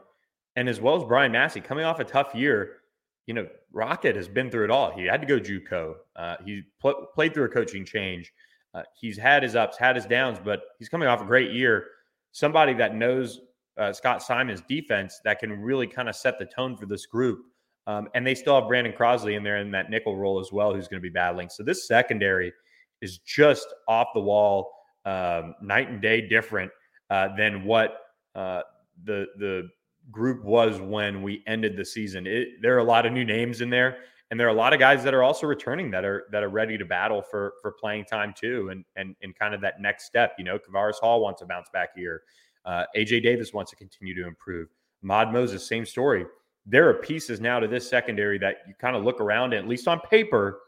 and 0.56 0.68
as 0.68 0.80
well 0.80 0.96
as 0.96 1.04
Brian 1.04 1.32
Massey 1.32 1.60
coming 1.60 1.84
off 1.84 2.00
a 2.00 2.04
tough 2.04 2.34
year. 2.34 2.78
You 3.26 3.34
know, 3.34 3.46
Rocket 3.72 4.16
has 4.16 4.28
been 4.28 4.50
through 4.50 4.64
it 4.64 4.70
all. 4.70 4.90
He 4.90 5.04
had 5.04 5.20
to 5.20 5.26
go 5.26 5.38
JUCO. 5.38 5.94
Uh, 6.16 6.36
he 6.44 6.62
pl- 6.80 7.06
played 7.14 7.32
through 7.32 7.44
a 7.44 7.48
coaching 7.48 7.84
change. 7.84 8.32
Uh, 8.74 8.82
he's 8.98 9.16
had 9.16 9.42
his 9.42 9.54
ups, 9.54 9.78
had 9.78 9.96
his 9.96 10.06
downs, 10.06 10.38
but 10.42 10.62
he's 10.78 10.88
coming 10.88 11.08
off 11.08 11.20
a 11.20 11.24
great 11.24 11.52
year. 11.52 11.86
Somebody 12.32 12.74
that 12.74 12.96
knows 12.96 13.40
uh, 13.78 13.92
Scott 13.92 14.22
Symons' 14.22 14.62
defense 14.68 15.20
that 15.24 15.38
can 15.38 15.60
really 15.60 15.86
kind 15.86 16.08
of 16.08 16.16
set 16.16 16.38
the 16.38 16.46
tone 16.46 16.76
for 16.76 16.86
this 16.86 17.06
group. 17.06 17.40
Um, 17.86 18.08
and 18.14 18.26
they 18.26 18.34
still 18.34 18.58
have 18.58 18.68
Brandon 18.68 18.92
Crosley 18.92 19.36
in 19.36 19.42
there 19.42 19.56
in 19.58 19.70
that 19.72 19.90
nickel 19.90 20.16
role 20.16 20.38
as 20.38 20.52
well, 20.52 20.72
who's 20.72 20.88
going 20.88 21.00
to 21.00 21.02
be 21.02 21.12
battling. 21.12 21.48
So 21.48 21.62
this 21.62 21.88
secondary 21.88 22.52
is 23.00 23.18
just 23.18 23.66
off 23.88 24.08
the 24.14 24.20
wall, 24.20 24.72
um, 25.04 25.54
night 25.60 25.88
and 25.88 26.00
day 26.00 26.26
different 26.26 26.70
uh, 27.10 27.34
than 27.36 27.64
what 27.64 27.98
uh, 28.34 28.62
the 29.04 29.26
the 29.38 29.68
group 30.10 30.44
was 30.44 30.80
when 30.80 31.22
we 31.22 31.42
ended 31.46 31.76
the 31.76 31.84
season. 31.84 32.26
It, 32.26 32.48
there 32.60 32.74
are 32.74 32.78
a 32.78 32.84
lot 32.84 33.04
of 33.04 33.12
new 33.12 33.24
names 33.24 33.60
in 33.60 33.70
there, 33.70 33.98
and 34.30 34.38
there 34.38 34.46
are 34.46 34.50
a 34.50 34.54
lot 34.54 34.72
of 34.72 34.78
guys 34.78 35.04
that 35.04 35.12
are 35.12 35.22
also 35.22 35.46
returning 35.46 35.90
that 35.90 36.04
are 36.04 36.24
that 36.30 36.42
are 36.42 36.48
ready 36.48 36.78
to 36.78 36.84
battle 36.84 37.20
for 37.20 37.54
for 37.60 37.72
playing 37.72 38.04
time 38.04 38.32
too, 38.38 38.68
and 38.70 38.84
and 38.96 39.16
and 39.22 39.36
kind 39.36 39.54
of 39.54 39.60
that 39.60 39.80
next 39.80 40.04
step. 40.04 40.34
You 40.38 40.44
know, 40.44 40.58
Kavaris 40.58 41.00
Hall 41.00 41.20
wants 41.20 41.40
to 41.40 41.46
bounce 41.46 41.68
back 41.72 41.90
here. 41.96 42.22
Uh, 42.64 42.84
AJ 42.96 43.22
Davis 43.22 43.52
wants 43.52 43.70
to 43.70 43.76
continue 43.76 44.14
to 44.14 44.26
improve. 44.26 44.68
Mod 45.02 45.32
Moses, 45.32 45.66
same 45.66 45.84
story. 45.84 46.26
There 46.64 46.88
are 46.88 46.94
pieces 46.94 47.40
now 47.40 47.58
to 47.58 47.66
this 47.66 47.88
secondary 47.88 48.38
that 48.38 48.58
you 48.68 48.74
kind 48.80 48.94
of 48.94 49.02
look 49.02 49.20
around 49.20 49.52
and 49.52 49.64
at 49.64 49.68
least 49.68 49.88
on 49.88 50.00
paper, 50.00 50.60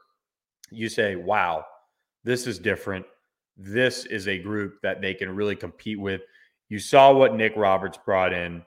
you 0.70 0.88
say, 0.88 1.14
wow, 1.14 1.64
this 2.24 2.46
is 2.46 2.58
different. 2.58 3.06
This 3.56 4.06
is 4.06 4.26
a 4.26 4.38
group 4.38 4.80
that 4.82 5.00
they 5.00 5.14
can 5.14 5.34
really 5.34 5.54
compete 5.54 6.00
with. 6.00 6.22
You 6.68 6.78
saw 6.78 7.12
what 7.12 7.36
Nick 7.36 7.52
Roberts 7.54 7.98
brought 8.04 8.32
in. 8.32 8.62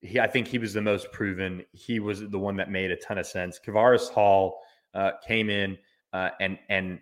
He, 0.00 0.18
I 0.18 0.26
think 0.26 0.48
he 0.48 0.58
was 0.58 0.72
the 0.72 0.82
most 0.82 1.12
proven. 1.12 1.64
He 1.72 2.00
was 2.00 2.28
the 2.28 2.38
one 2.38 2.56
that 2.56 2.70
made 2.70 2.90
a 2.90 2.96
ton 2.96 3.18
of 3.18 3.26
sense. 3.26 3.60
Kavaris 3.64 4.10
Hall 4.10 4.60
uh, 4.94 5.12
came 5.24 5.48
in 5.48 5.78
uh, 6.12 6.30
and 6.40 6.58
and 6.68 6.98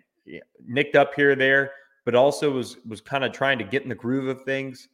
nicked 0.67 0.95
up 0.95 1.15
here 1.15 1.31
or 1.31 1.35
there, 1.35 1.71
but 2.05 2.13
also 2.13 2.51
was 2.51 2.77
was 2.87 3.01
kind 3.01 3.23
of 3.23 3.31
trying 3.31 3.57
to 3.57 3.63
get 3.63 3.81
in 3.81 3.89
the 3.89 3.95
groove 3.95 4.27
of 4.27 4.43
things. 4.43 4.89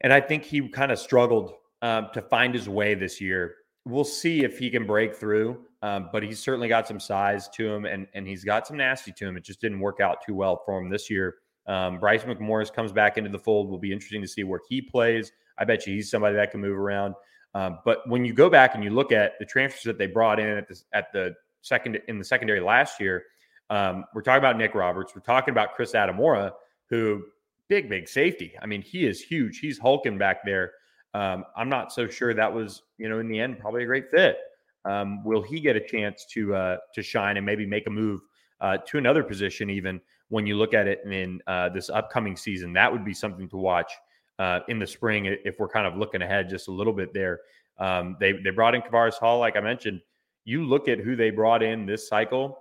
And 0.00 0.12
I 0.12 0.20
think 0.20 0.44
he 0.44 0.68
kind 0.68 0.92
of 0.92 0.98
struggled 0.98 1.54
um, 1.82 2.08
to 2.14 2.22
find 2.22 2.54
his 2.54 2.68
way 2.68 2.94
this 2.94 3.20
year. 3.20 3.56
We'll 3.84 4.04
see 4.04 4.44
if 4.44 4.58
he 4.58 4.70
can 4.70 4.86
break 4.86 5.14
through. 5.14 5.64
Um, 5.82 6.08
but 6.12 6.22
he's 6.22 6.40
certainly 6.40 6.68
got 6.68 6.88
some 6.88 6.98
size 6.98 7.46
to 7.50 7.70
him 7.70 7.84
and, 7.84 8.06
and 8.14 8.26
he's 8.26 8.42
got 8.42 8.66
some 8.66 8.78
nasty 8.78 9.12
to 9.12 9.26
him. 9.26 9.36
It 9.36 9.44
just 9.44 9.60
didn't 9.60 9.80
work 9.80 10.00
out 10.00 10.24
too 10.26 10.34
well 10.34 10.62
for 10.64 10.80
him 10.80 10.88
this 10.88 11.10
year. 11.10 11.34
Um, 11.66 11.98
Bryce 11.98 12.24
McMorris 12.24 12.72
comes 12.72 12.90
back 12.90 13.18
into 13.18 13.28
the 13.28 13.38
fold. 13.38 13.68
Will 13.68 13.78
be 13.78 13.92
interesting 13.92 14.22
to 14.22 14.28
see 14.28 14.44
where 14.44 14.60
he 14.66 14.80
plays. 14.80 15.30
I 15.58 15.64
bet 15.66 15.86
you 15.86 15.94
he's 15.94 16.10
somebody 16.10 16.36
that 16.36 16.50
can 16.50 16.62
move 16.62 16.78
around. 16.78 17.14
Um, 17.54 17.80
but 17.84 18.08
when 18.08 18.24
you 18.24 18.32
go 18.32 18.48
back 18.48 18.74
and 18.74 18.82
you 18.82 18.88
look 18.88 19.12
at 19.12 19.38
the 19.38 19.44
transfers 19.44 19.82
that 19.82 19.98
they 19.98 20.06
brought 20.06 20.40
in 20.40 20.56
at 20.56 20.68
the, 20.68 20.82
at 20.94 21.12
the 21.12 21.34
second 21.60 22.00
in 22.08 22.18
the 22.18 22.24
secondary 22.24 22.60
last 22.60 22.98
year, 22.98 23.24
um, 23.68 24.06
we're 24.14 24.22
talking 24.22 24.38
about 24.38 24.56
Nick 24.56 24.74
Roberts. 24.74 25.14
We're 25.14 25.20
talking 25.20 25.52
about 25.52 25.74
Chris 25.74 25.92
Adamora, 25.92 26.52
who 26.88 27.24
big 27.68 27.88
big 27.88 28.08
safety. 28.08 28.54
I 28.60 28.66
mean, 28.66 28.82
he 28.82 29.06
is 29.06 29.20
huge. 29.20 29.58
He's 29.58 29.78
hulking 29.78 30.18
back 30.18 30.44
there. 30.44 30.72
Um, 31.14 31.44
I'm 31.56 31.68
not 31.68 31.92
so 31.92 32.08
sure 32.08 32.34
that 32.34 32.52
was 32.52 32.82
you 32.98 33.08
know 33.08 33.18
in 33.18 33.28
the 33.28 33.40
end 33.40 33.58
probably 33.58 33.84
a 33.84 33.86
great 33.86 34.10
fit. 34.10 34.38
Um, 34.84 35.24
will 35.24 35.42
he 35.42 35.60
get 35.60 35.76
a 35.76 35.80
chance 35.80 36.26
to 36.32 36.54
uh, 36.54 36.76
to 36.94 37.02
shine 37.02 37.36
and 37.36 37.46
maybe 37.46 37.66
make 37.66 37.86
a 37.86 37.90
move 37.90 38.20
uh, 38.60 38.78
to 38.86 38.98
another 38.98 39.22
position? 39.22 39.70
Even 39.70 40.00
when 40.28 40.46
you 40.46 40.56
look 40.56 40.74
at 40.74 40.86
it 40.86 41.00
in 41.04 41.40
uh, 41.46 41.68
this 41.70 41.90
upcoming 41.90 42.36
season, 42.36 42.72
that 42.74 42.90
would 42.90 43.04
be 43.04 43.14
something 43.14 43.48
to 43.48 43.56
watch 43.56 43.92
uh, 44.38 44.60
in 44.68 44.78
the 44.78 44.86
spring 44.86 45.26
if 45.44 45.58
we're 45.58 45.68
kind 45.68 45.86
of 45.86 45.96
looking 45.96 46.22
ahead 46.22 46.48
just 46.48 46.68
a 46.68 46.72
little 46.72 46.92
bit 46.92 47.14
there. 47.14 47.40
Um, 47.78 48.16
they 48.20 48.32
they 48.32 48.50
brought 48.50 48.74
in 48.74 48.82
Kavaris 48.82 49.14
Hall, 49.14 49.38
like 49.38 49.56
I 49.56 49.60
mentioned. 49.60 50.00
You 50.44 50.64
look 50.64 50.88
at 50.88 50.98
who 50.98 51.16
they 51.16 51.30
brought 51.30 51.62
in 51.62 51.86
this 51.86 52.06
cycle, 52.06 52.58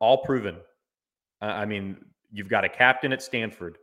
all 0.00 0.24
proven. 0.24 0.56
I 1.40 1.64
mean, 1.66 1.98
you've 2.32 2.48
got 2.48 2.64
a 2.64 2.68
captain 2.68 3.12
at 3.12 3.22
Stanford, 3.22 3.78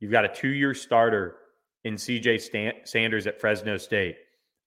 you've 0.00 0.12
got 0.12 0.24
a 0.24 0.28
two-year 0.28 0.74
starter 0.74 1.36
in 1.84 1.94
CJ 1.94 2.40
Stan- 2.40 2.84
Sanders 2.84 3.26
at 3.26 3.40
Fresno 3.40 3.76
State. 3.76 4.16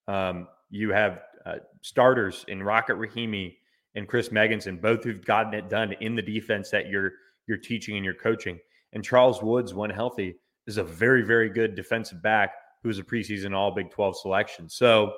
Um, 0.07 0.47
you 0.69 0.91
have 0.91 1.21
uh, 1.45 1.55
starters 1.81 2.45
in 2.47 2.63
Rocket 2.63 2.97
Rahimi 2.97 3.55
and 3.95 4.07
Chris 4.07 4.29
Megginson, 4.29 4.81
both 4.81 5.03
who've 5.03 5.23
gotten 5.23 5.53
it 5.53 5.69
done 5.69 5.93
in 5.99 6.15
the 6.15 6.21
defense 6.21 6.69
that 6.71 6.87
you're 6.87 7.11
you're 7.45 7.57
teaching 7.57 7.97
and 7.97 8.05
you're 8.05 8.13
coaching. 8.13 8.57
And 8.93 9.03
Charles 9.03 9.43
Woods, 9.43 9.73
when 9.73 9.89
healthy, 9.89 10.35
is 10.65 10.77
a 10.77 10.83
very 10.83 11.23
very 11.23 11.49
good 11.49 11.75
defensive 11.75 12.21
back 12.21 12.53
who's 12.81 12.99
a 12.99 13.03
preseason 13.03 13.55
All 13.55 13.71
Big 13.71 13.91
12 13.91 14.17
selection. 14.17 14.69
So 14.69 15.13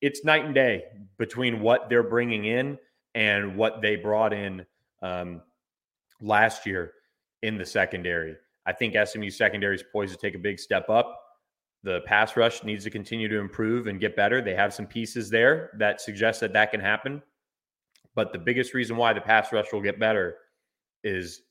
it's 0.00 0.24
night 0.24 0.44
and 0.44 0.54
day 0.54 0.84
between 1.18 1.60
what 1.60 1.88
they're 1.88 2.02
bringing 2.02 2.44
in 2.44 2.78
and 3.14 3.56
what 3.56 3.80
they 3.80 3.96
brought 3.96 4.32
in 4.32 4.64
um, 5.02 5.42
last 6.20 6.66
year 6.66 6.92
in 7.42 7.58
the 7.58 7.64
secondary. 7.64 8.36
I 8.66 8.72
think 8.72 8.94
SMU 8.94 9.30
secondary 9.30 9.74
is 9.74 9.84
poised 9.92 10.12
to 10.12 10.18
take 10.18 10.34
a 10.34 10.38
big 10.38 10.58
step 10.58 10.88
up. 10.88 11.20
The 11.82 12.00
pass 12.06 12.36
rush 12.36 12.64
needs 12.64 12.84
to 12.84 12.90
continue 12.90 13.28
to 13.28 13.38
improve 13.38 13.86
and 13.86 14.00
get 14.00 14.16
better. 14.16 14.40
They 14.40 14.54
have 14.54 14.72
some 14.72 14.86
pieces 14.86 15.28
there 15.28 15.70
that 15.78 16.00
suggest 16.00 16.40
that 16.40 16.54
that 16.54 16.70
can 16.70 16.80
happen. 16.80 17.22
But 18.14 18.32
the 18.32 18.38
biggest 18.38 18.72
reason 18.72 18.96
why 18.96 19.12
the 19.12 19.20
pass 19.20 19.52
rush 19.52 19.72
will 19.72 19.82
get 19.82 20.00
better 20.00 20.36
is 21.02 21.42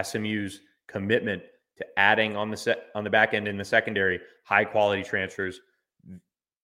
SMU's 0.00 0.60
commitment 0.88 1.42
to 1.76 1.86
adding 1.98 2.36
on 2.36 2.50
the 2.50 2.56
set 2.56 2.86
on 2.94 3.04
the 3.04 3.10
back 3.10 3.34
end 3.34 3.48
in 3.48 3.56
the 3.56 3.64
secondary 3.64 4.20
high 4.44 4.64
quality 4.64 5.02
transfers. 5.02 5.60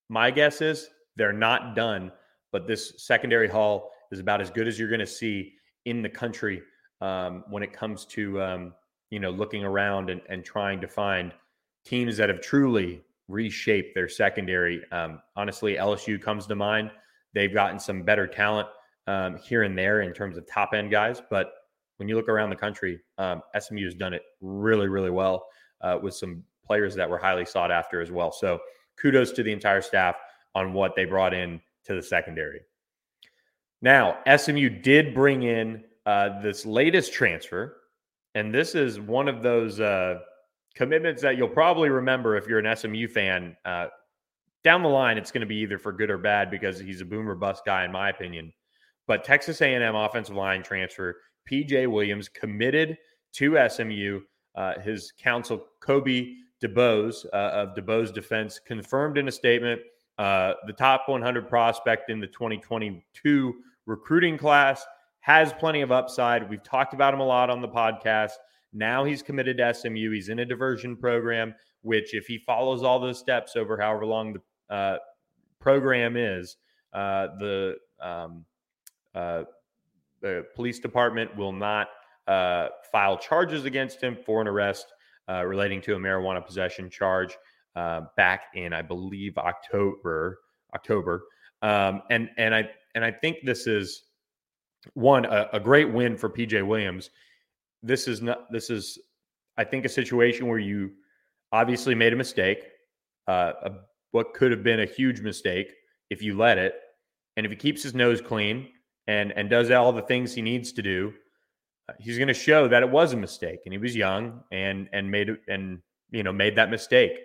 My 0.08 0.30
guess 0.30 0.62
is 0.62 0.88
they're 1.16 1.32
not 1.32 1.76
done, 1.76 2.12
but 2.50 2.66
this 2.66 2.94
secondary 2.96 3.48
haul 3.48 3.90
is 4.10 4.20
about 4.20 4.40
as 4.40 4.50
good 4.50 4.66
as 4.66 4.78
you're 4.78 4.88
going 4.88 5.00
to 5.00 5.06
see 5.06 5.52
in 5.84 6.00
the 6.00 6.08
country 6.08 6.62
um, 7.00 7.44
when 7.50 7.62
it 7.62 7.72
comes 7.72 8.04
to 8.06 8.40
um, 8.40 8.74
you 9.10 9.18
know 9.18 9.30
looking 9.30 9.64
around 9.64 10.10
and, 10.10 10.20
and 10.28 10.44
trying 10.44 10.80
to 10.80 10.88
find 10.88 11.32
teams 11.84 12.16
that 12.16 12.28
have 12.28 12.40
truly 12.40 13.02
reshaped 13.28 13.94
their 13.94 14.08
secondary. 14.08 14.82
Um, 14.90 15.20
honestly, 15.36 15.76
LSU 15.76 16.20
comes 16.20 16.46
to 16.46 16.54
mind. 16.54 16.90
They've 17.34 17.52
gotten 17.52 17.78
some 17.78 18.02
better 18.02 18.26
talent 18.26 18.68
um, 19.06 19.36
here 19.36 19.62
and 19.62 19.76
there 19.76 20.02
in 20.02 20.12
terms 20.12 20.36
of 20.36 20.46
top 20.46 20.74
end 20.74 20.90
guys, 20.90 21.22
but 21.30 21.52
when 21.98 22.08
you 22.08 22.16
look 22.16 22.28
around 22.28 22.50
the 22.50 22.56
country, 22.56 23.00
um, 23.18 23.42
SMU 23.58 23.84
has 23.84 23.94
done 23.94 24.14
it 24.14 24.22
really, 24.40 24.88
really 24.88 25.10
well 25.10 25.46
uh, 25.80 25.98
with 26.00 26.14
some 26.14 26.42
players 26.64 26.94
that 26.94 27.08
were 27.08 27.18
highly 27.18 27.44
sought 27.44 27.70
after 27.70 28.00
as 28.00 28.10
well. 28.10 28.32
So 28.32 28.60
kudos 29.00 29.32
to 29.32 29.42
the 29.42 29.52
entire 29.52 29.82
staff 29.82 30.16
on 30.54 30.72
what 30.72 30.94
they 30.94 31.04
brought 31.04 31.34
in 31.34 31.60
to 31.84 31.94
the 31.94 32.02
secondary. 32.02 32.60
Now, 33.80 34.18
SMU 34.36 34.68
did 34.68 35.14
bring 35.14 35.42
in 35.42 35.84
uh, 36.06 36.40
this 36.40 36.66
latest 36.66 37.12
transfer, 37.12 37.76
and 38.38 38.54
this 38.54 38.74
is 38.74 39.00
one 39.00 39.28
of 39.28 39.42
those 39.42 39.80
uh, 39.80 40.20
commitments 40.74 41.20
that 41.22 41.36
you'll 41.36 41.48
probably 41.48 41.88
remember 41.88 42.36
if 42.36 42.46
you're 42.46 42.60
an 42.60 42.76
SMU 42.76 43.08
fan. 43.08 43.56
Uh, 43.64 43.86
down 44.62 44.82
the 44.82 44.88
line, 44.88 45.18
it's 45.18 45.32
going 45.32 45.40
to 45.40 45.46
be 45.46 45.56
either 45.56 45.78
for 45.78 45.92
good 45.92 46.08
or 46.08 46.18
bad 46.18 46.50
because 46.50 46.78
he's 46.78 47.00
a 47.00 47.04
boomer 47.04 47.34
bust 47.34 47.64
guy, 47.64 47.84
in 47.84 47.90
my 47.90 48.10
opinion. 48.10 48.52
But 49.08 49.24
Texas 49.24 49.60
A&M 49.60 49.94
offensive 49.94 50.36
line 50.36 50.62
transfer 50.62 51.16
PJ 51.50 51.90
Williams 51.90 52.28
committed 52.28 52.96
to 53.32 53.68
SMU. 53.68 54.20
Uh, 54.54 54.78
his 54.80 55.12
counsel 55.18 55.66
Kobe 55.80 56.34
DuBose 56.62 57.26
uh, 57.32 57.36
of 57.36 57.74
DuBose 57.74 58.12
Defense 58.12 58.60
confirmed 58.64 59.18
in 59.18 59.28
a 59.28 59.32
statement 59.32 59.80
uh, 60.18 60.54
the 60.66 60.72
top 60.72 61.08
100 61.08 61.48
prospect 61.48 62.10
in 62.10 62.20
the 62.20 62.26
2022 62.26 63.54
recruiting 63.86 64.36
class 64.36 64.84
has 65.28 65.52
plenty 65.52 65.82
of 65.82 65.92
upside. 65.92 66.48
We've 66.48 66.62
talked 66.62 66.94
about 66.94 67.12
him 67.12 67.20
a 67.20 67.26
lot 67.26 67.50
on 67.50 67.60
the 67.60 67.68
podcast. 67.68 68.32
Now 68.72 69.04
he's 69.04 69.22
committed 69.22 69.58
to 69.58 69.74
SMU. 69.74 70.10
He's 70.10 70.30
in 70.30 70.38
a 70.38 70.44
diversion 70.46 70.96
program, 70.96 71.54
which, 71.82 72.14
if 72.14 72.26
he 72.26 72.38
follows 72.38 72.82
all 72.82 72.98
those 72.98 73.18
steps 73.18 73.54
over 73.54 73.78
however 73.78 74.06
long 74.06 74.32
the 74.32 74.74
uh, 74.74 74.96
program 75.60 76.16
is, 76.16 76.56
uh, 76.94 77.26
the 77.38 77.76
um, 78.00 78.46
uh, 79.14 79.42
the 80.22 80.46
police 80.56 80.78
department 80.78 81.36
will 81.36 81.52
not 81.52 81.88
uh, 82.26 82.68
file 82.90 83.18
charges 83.18 83.66
against 83.66 84.02
him 84.02 84.16
for 84.24 84.40
an 84.40 84.48
arrest 84.48 84.86
uh, 85.28 85.44
relating 85.44 85.82
to 85.82 85.94
a 85.94 85.98
marijuana 85.98 86.44
possession 86.44 86.88
charge 86.88 87.36
uh, 87.76 88.00
back 88.16 88.44
in, 88.54 88.72
I 88.72 88.80
believe, 88.80 89.36
October 89.36 90.38
October. 90.74 91.24
Um, 91.60 92.00
and 92.08 92.30
and 92.38 92.54
I 92.54 92.70
and 92.94 93.04
I 93.04 93.10
think 93.10 93.44
this 93.44 93.66
is 93.66 94.04
one 94.94 95.24
a, 95.24 95.48
a 95.52 95.60
great 95.60 95.92
win 95.92 96.16
for 96.16 96.28
PJ 96.28 96.66
Williams. 96.66 97.10
This 97.82 98.08
is 98.08 98.22
not 98.22 98.50
this 98.52 98.70
is 98.70 98.98
I 99.56 99.64
think 99.64 99.84
a 99.84 99.88
situation 99.88 100.46
where 100.46 100.58
you 100.58 100.92
obviously 101.52 101.94
made 101.94 102.12
a 102.12 102.16
mistake, 102.16 102.58
uh, 103.26 103.52
a, 103.62 103.72
what 104.12 104.34
could 104.34 104.50
have 104.50 104.62
been 104.62 104.80
a 104.80 104.86
huge 104.86 105.20
mistake 105.20 105.72
if 106.10 106.22
you 106.22 106.36
let 106.36 106.58
it, 106.58 106.74
and 107.36 107.44
if 107.44 107.52
he 107.52 107.56
keeps 107.56 107.82
his 107.82 107.94
nose 107.94 108.20
clean 108.20 108.68
and 109.06 109.32
and 109.32 109.50
does 109.50 109.70
all 109.70 109.92
the 109.92 110.02
things 110.02 110.34
he 110.34 110.42
needs 110.42 110.72
to 110.72 110.82
do, 110.82 111.12
uh, 111.88 111.92
he's 111.98 112.16
going 112.16 112.28
to 112.28 112.34
show 112.34 112.68
that 112.68 112.82
it 112.82 112.90
was 112.90 113.12
a 113.12 113.16
mistake 113.16 113.60
and 113.64 113.72
he 113.72 113.78
was 113.78 113.94
young 113.94 114.42
and 114.52 114.88
and 114.92 115.10
made 115.10 115.36
and 115.48 115.80
you 116.10 116.22
know 116.22 116.32
made 116.32 116.56
that 116.56 116.70
mistake. 116.70 117.18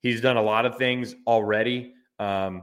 He's 0.00 0.20
done 0.20 0.36
a 0.36 0.42
lot 0.42 0.64
of 0.64 0.76
things 0.76 1.14
already. 1.26 1.92
Um, 2.18 2.62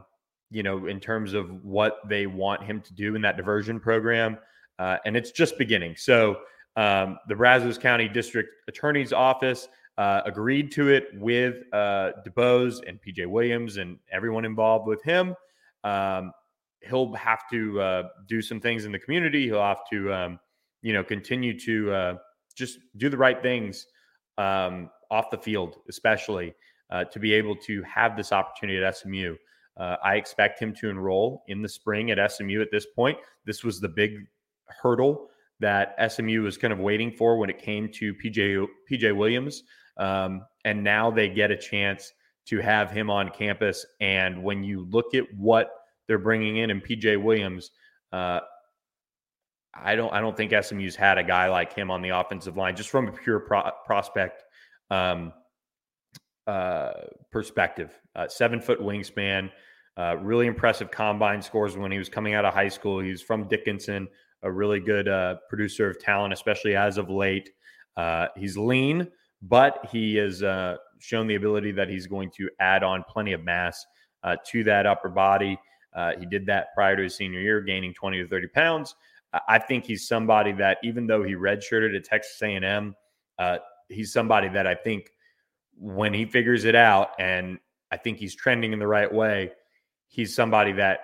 you 0.49 0.63
know, 0.63 0.87
in 0.87 0.99
terms 0.99 1.33
of 1.33 1.63
what 1.63 1.99
they 2.07 2.27
want 2.27 2.63
him 2.63 2.81
to 2.81 2.93
do 2.93 3.15
in 3.15 3.21
that 3.21 3.37
diversion 3.37 3.79
program. 3.79 4.37
Uh, 4.79 4.97
and 5.05 5.17
it's 5.17 5.31
just 5.31 5.57
beginning. 5.57 5.95
So 5.95 6.37
um, 6.75 7.17
the 7.27 7.35
Brazos 7.35 7.77
County 7.77 8.07
District 8.07 8.49
Attorney's 8.67 9.11
Office 9.11 9.67
uh, 9.97 10.21
agreed 10.25 10.71
to 10.73 10.89
it 10.89 11.07
with 11.15 11.63
uh, 11.73 12.11
DuBose 12.25 12.87
and 12.87 12.99
PJ 13.01 13.25
Williams 13.25 13.77
and 13.77 13.97
everyone 14.11 14.45
involved 14.45 14.87
with 14.87 15.01
him. 15.03 15.35
Um, 15.83 16.31
he'll 16.81 17.13
have 17.15 17.41
to 17.51 17.81
uh, 17.81 18.03
do 18.27 18.41
some 18.41 18.59
things 18.59 18.85
in 18.85 18.91
the 18.91 18.99
community. 18.99 19.45
He'll 19.45 19.61
have 19.61 19.81
to, 19.91 20.13
um, 20.13 20.39
you 20.83 20.93
know, 20.93 21.03
continue 21.03 21.59
to 21.61 21.91
uh, 21.91 22.13
just 22.55 22.79
do 22.97 23.09
the 23.09 23.17
right 23.17 23.41
things 23.41 23.87
um, 24.37 24.91
off 25.09 25.31
the 25.31 25.37
field, 25.37 25.77
especially 25.89 26.53
uh, 26.91 27.05
to 27.05 27.19
be 27.19 27.33
able 27.33 27.55
to 27.55 27.81
have 27.83 28.15
this 28.15 28.31
opportunity 28.31 28.83
at 28.83 28.95
SMU. 28.95 29.35
Uh, 29.77 29.97
I 30.03 30.15
expect 30.15 30.59
him 30.59 30.73
to 30.75 30.89
enroll 30.89 31.43
in 31.47 31.61
the 31.61 31.69
spring 31.69 32.11
at 32.11 32.31
SMU 32.31 32.61
at 32.61 32.71
this 32.71 32.85
point. 32.95 33.17
This 33.45 33.63
was 33.63 33.79
the 33.79 33.89
big 33.89 34.27
hurdle 34.65 35.29
that 35.59 35.95
SMU 36.11 36.41
was 36.41 36.57
kind 36.57 36.73
of 36.73 36.79
waiting 36.79 37.11
for 37.11 37.37
when 37.37 37.49
it 37.49 37.59
came 37.59 37.89
to 37.93 38.13
PJ 38.13 38.65
PJ 38.91 39.15
Williams, 39.15 39.63
um, 39.97 40.45
and 40.65 40.83
now 40.83 41.09
they 41.09 41.29
get 41.29 41.51
a 41.51 41.57
chance 41.57 42.13
to 42.45 42.59
have 42.59 42.91
him 42.91 43.09
on 43.09 43.29
campus. 43.29 43.85
And 43.99 44.43
when 44.43 44.63
you 44.63 44.87
look 44.89 45.13
at 45.13 45.25
what 45.35 45.69
they're 46.07 46.19
bringing 46.19 46.57
in 46.57 46.69
in 46.69 46.81
PJ 46.81 47.21
Williams, 47.21 47.71
uh, 48.13 48.41
I 49.73 49.95
don't 49.95 50.13
I 50.13 50.21
don't 50.21 50.35
think 50.35 50.53
SMU's 50.63 50.95
had 50.95 51.17
a 51.17 51.23
guy 51.23 51.49
like 51.49 51.73
him 51.73 51.91
on 51.91 52.01
the 52.01 52.09
offensive 52.09 52.57
line 52.57 52.75
just 52.75 52.89
from 52.89 53.07
a 53.07 53.11
pure 53.11 53.39
pro- 53.39 53.71
prospect 53.85 54.43
um, 54.89 55.33
uh, 56.47 56.93
perspective. 57.29 57.99
Uh, 58.15 58.25
seven 58.29 58.61
foot 58.61 58.79
wingspan, 58.79 59.51
uh, 59.97 60.15
really 60.21 60.47
impressive 60.47 60.89
combine 60.89 61.41
scores 61.41 61.75
when 61.75 61.91
he 61.91 61.97
was 61.97 62.07
coming 62.07 62.35
out 62.35 62.45
of 62.45 62.53
high 62.53 62.69
school. 62.69 62.99
He's 63.01 63.21
from 63.21 63.49
Dickinson, 63.49 64.07
a 64.43 64.51
really 64.51 64.79
good 64.79 65.09
uh, 65.09 65.35
producer 65.49 65.89
of 65.89 65.99
talent, 65.99 66.33
especially 66.33 66.73
as 66.73 66.97
of 66.97 67.09
late. 67.09 67.49
Uh, 67.97 68.27
he's 68.37 68.57
lean, 68.57 69.09
but 69.41 69.85
he 69.91 70.15
has 70.15 70.39
shown 70.99 71.27
the 71.27 71.35
ability 71.35 71.73
that 71.73 71.89
he's 71.89 72.07
going 72.07 72.31
to 72.37 72.49
add 72.61 72.81
on 72.81 73.03
plenty 73.09 73.33
of 73.33 73.43
mass 73.43 73.85
to 74.45 74.63
that 74.63 74.85
upper 74.85 75.09
body. 75.09 75.59
He 76.17 76.25
did 76.25 76.45
that 76.45 76.67
prior 76.75 76.95
to 76.95 77.03
his 77.03 77.15
senior 77.15 77.41
year, 77.41 77.59
gaining 77.59 77.93
20 77.93 78.23
to 78.23 78.27
30 78.29 78.47
pounds. 78.47 78.95
I 79.49 79.59
think 79.59 79.85
he's 79.85 80.07
somebody 80.07 80.53
that, 80.53 80.77
even 80.81 81.07
though 81.07 81.23
he 81.23 81.35
redshirted 81.35 81.93
at 81.93 82.05
Texas 82.05 82.41
A&M, 82.41 82.95
he's 83.89 84.13
somebody 84.13 84.47
that 84.49 84.65
I 84.65 84.75
think 84.75 85.11
when 85.79 86.13
he 86.13 86.25
figures 86.25 86.65
it 86.65 86.75
out, 86.75 87.11
and 87.19 87.59
I 87.91 87.97
think 87.97 88.17
he's 88.17 88.35
trending 88.35 88.73
in 88.73 88.79
the 88.79 88.87
right 88.87 89.11
way– 89.11 89.51
he's 90.07 90.33
somebody 90.33 90.71
that 90.73 90.99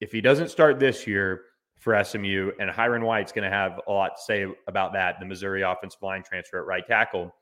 if 0.00 0.12
he 0.12 0.20
doesn't 0.20 0.48
start 0.48 0.78
this 0.78 1.06
year 1.06 1.42
for 1.78 2.02
SMU, 2.04 2.52
and 2.58 2.70
Hyrin 2.70 3.02
White's 3.02 3.32
going 3.32 3.48
to 3.48 3.56
have 3.56 3.80
a 3.88 3.92
lot 3.92 4.16
to 4.16 4.22
say 4.22 4.46
about 4.66 4.92
that, 4.92 5.16
the 5.18 5.24
Missouri 5.24 5.62
offensive 5.62 6.02
line 6.02 6.22
transfer 6.22 6.58
at 6.58 6.66
right 6.66 6.86
tackle. 6.86 7.34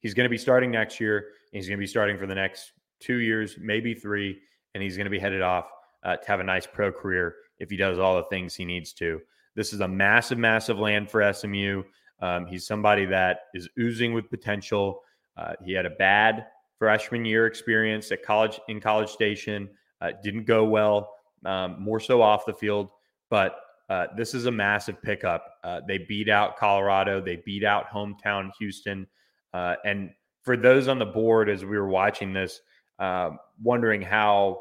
He's 0.00 0.14
going 0.14 0.24
to 0.24 0.30
be 0.30 0.38
starting 0.38 0.70
next 0.70 1.00
year. 1.00 1.28
he's 1.52 1.68
going 1.68 1.78
to 1.78 1.82
be 1.82 1.86
starting 1.86 2.16
for 2.18 2.26
the 2.26 2.34
next 2.34 2.72
two 2.98 3.16
years, 3.16 3.56
maybe 3.60 3.94
three, 3.94 4.38
and 4.74 4.82
he's 4.82 4.96
going 4.96 5.04
to 5.06 5.10
be 5.10 5.18
headed 5.18 5.42
off 5.42 5.66
uh, 6.02 6.16
to 6.16 6.26
have 6.28 6.40
a 6.40 6.44
nice 6.44 6.66
pro 6.66 6.90
career 6.90 7.34
if 7.58 7.68
he 7.68 7.76
does 7.76 7.98
all 7.98 8.16
the 8.16 8.24
things 8.30 8.54
he 8.54 8.64
needs 8.64 8.92
to. 8.94 9.20
This 9.54 9.72
is 9.72 9.80
a 9.80 9.88
massive, 9.88 10.38
massive 10.38 10.78
land 10.78 11.10
for 11.10 11.30
SMU. 11.32 11.82
Um, 12.20 12.46
he's 12.46 12.66
somebody 12.66 13.04
that 13.06 13.40
is 13.54 13.68
oozing 13.78 14.14
with 14.14 14.30
potential. 14.30 15.02
Uh, 15.36 15.52
he 15.64 15.72
had 15.72 15.86
a 15.86 15.90
bad 15.90 16.46
freshman 16.78 17.24
year 17.24 17.46
experience 17.46 18.10
at 18.12 18.22
college 18.22 18.60
in 18.68 18.80
College 18.80 19.10
Station. 19.10 19.68
Uh, 20.00 20.12
didn't 20.22 20.44
go 20.44 20.64
well, 20.64 21.14
um, 21.44 21.80
more 21.80 22.00
so 22.00 22.20
off 22.22 22.46
the 22.46 22.52
field, 22.52 22.88
but 23.30 23.56
uh, 23.88 24.06
this 24.16 24.34
is 24.34 24.46
a 24.46 24.50
massive 24.50 25.00
pickup. 25.02 25.44
Uh, 25.62 25.80
they 25.86 25.98
beat 25.98 26.28
out 26.28 26.56
Colorado, 26.56 27.20
they 27.20 27.36
beat 27.44 27.64
out 27.64 27.86
hometown 27.92 28.50
Houston. 28.58 29.06
Uh, 29.54 29.76
and 29.84 30.10
for 30.42 30.56
those 30.56 30.88
on 30.88 30.98
the 30.98 31.06
board, 31.06 31.48
as 31.48 31.64
we 31.64 31.78
were 31.78 31.88
watching 31.88 32.32
this, 32.32 32.60
um, 32.98 33.38
wondering 33.62 34.02
how 34.02 34.60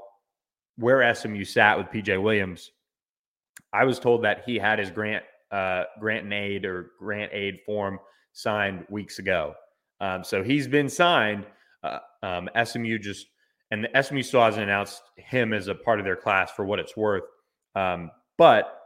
where 0.77 1.13
SMU 1.15 1.43
sat 1.45 1.77
with 1.77 1.87
PJ 1.87 2.21
Williams, 2.21 2.71
I 3.73 3.85
was 3.85 3.99
told 3.99 4.23
that 4.23 4.43
he 4.45 4.57
had 4.57 4.79
his 4.79 4.91
grant 4.91 5.23
uh, 5.51 5.83
grant 5.99 6.23
and 6.23 6.33
aid 6.33 6.65
or 6.65 6.91
grant 6.99 7.31
aid 7.33 7.59
form 7.65 7.99
signed 8.33 8.85
weeks 8.89 9.19
ago. 9.19 9.53
Um, 9.99 10.23
so 10.23 10.43
he's 10.43 10.67
been 10.67 10.89
signed. 10.89 11.45
Uh, 11.83 11.99
um, 12.23 12.49
SMU 12.63 12.97
just 12.97 13.27
and 13.71 13.83
the 13.83 14.01
SMU 14.01 14.21
still 14.21 14.41
hasn't 14.41 14.63
announced 14.63 15.01
him 15.17 15.53
as 15.53 15.67
a 15.67 15.75
part 15.75 15.99
of 15.99 16.05
their 16.05 16.15
class 16.15 16.51
for 16.51 16.65
what 16.65 16.79
it's 16.79 16.95
worth. 16.95 17.23
Um, 17.75 18.11
but 18.37 18.79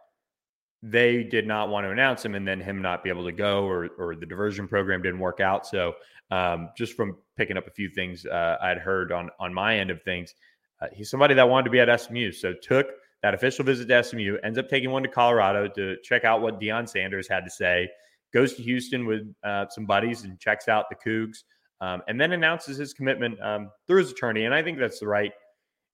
they 0.81 1.23
did 1.23 1.45
not 1.45 1.69
want 1.69 1.85
to 1.85 1.91
announce 1.91 2.23
him 2.23 2.35
and 2.35 2.47
then 2.47 2.59
him 2.61 2.81
not 2.81 3.03
be 3.03 3.09
able 3.09 3.25
to 3.25 3.31
go 3.31 3.65
or, 3.65 3.89
or 3.97 4.15
the 4.15 4.25
diversion 4.25 4.67
program 4.67 5.01
didn't 5.01 5.19
work 5.19 5.41
out. 5.41 5.67
So 5.67 5.93
um, 6.31 6.69
just 6.77 6.93
from 6.93 7.17
picking 7.35 7.57
up 7.57 7.67
a 7.67 7.71
few 7.71 7.89
things 7.89 8.25
uh, 8.25 8.57
I'd 8.61 8.77
heard 8.77 9.11
on, 9.11 9.29
on 9.39 9.53
my 9.53 9.77
end 9.77 9.89
of 9.91 10.01
things, 10.03 10.33
uh, 10.81 10.87
he's 10.93 11.09
somebody 11.09 11.33
that 11.35 11.49
wanted 11.49 11.65
to 11.65 11.71
be 11.71 11.79
at 11.81 11.99
SMU. 11.99 12.31
So 12.31 12.53
took 12.53 12.87
that 13.21 13.33
official 13.33 13.65
visit 13.65 13.89
to 13.89 14.03
SMU, 14.03 14.37
ends 14.43 14.57
up 14.57 14.69
taking 14.69 14.91
one 14.91 15.03
to 15.03 15.09
Colorado 15.09 15.67
to 15.67 15.97
check 16.03 16.23
out 16.23 16.41
what 16.41 16.61
Deion 16.61 16.87
Sanders 16.87 17.27
had 17.27 17.43
to 17.43 17.49
say, 17.49 17.89
goes 18.33 18.55
to 18.55 18.63
Houston 18.63 19.05
with 19.05 19.33
uh, 19.43 19.65
some 19.69 19.85
buddies 19.85 20.23
and 20.23 20.39
checks 20.39 20.67
out 20.67 20.85
the 20.89 20.95
Cougs 20.95 21.43
um, 21.81 22.01
and 22.07 22.19
then 22.19 22.31
announces 22.31 22.77
his 22.77 22.93
commitment 22.93 23.41
um, 23.41 23.71
through 23.87 23.99
his 23.99 24.11
attorney. 24.11 24.45
And 24.45 24.53
I 24.53 24.61
think 24.61 24.79
that's 24.79 24.99
the 24.99 25.07
right. 25.07 25.31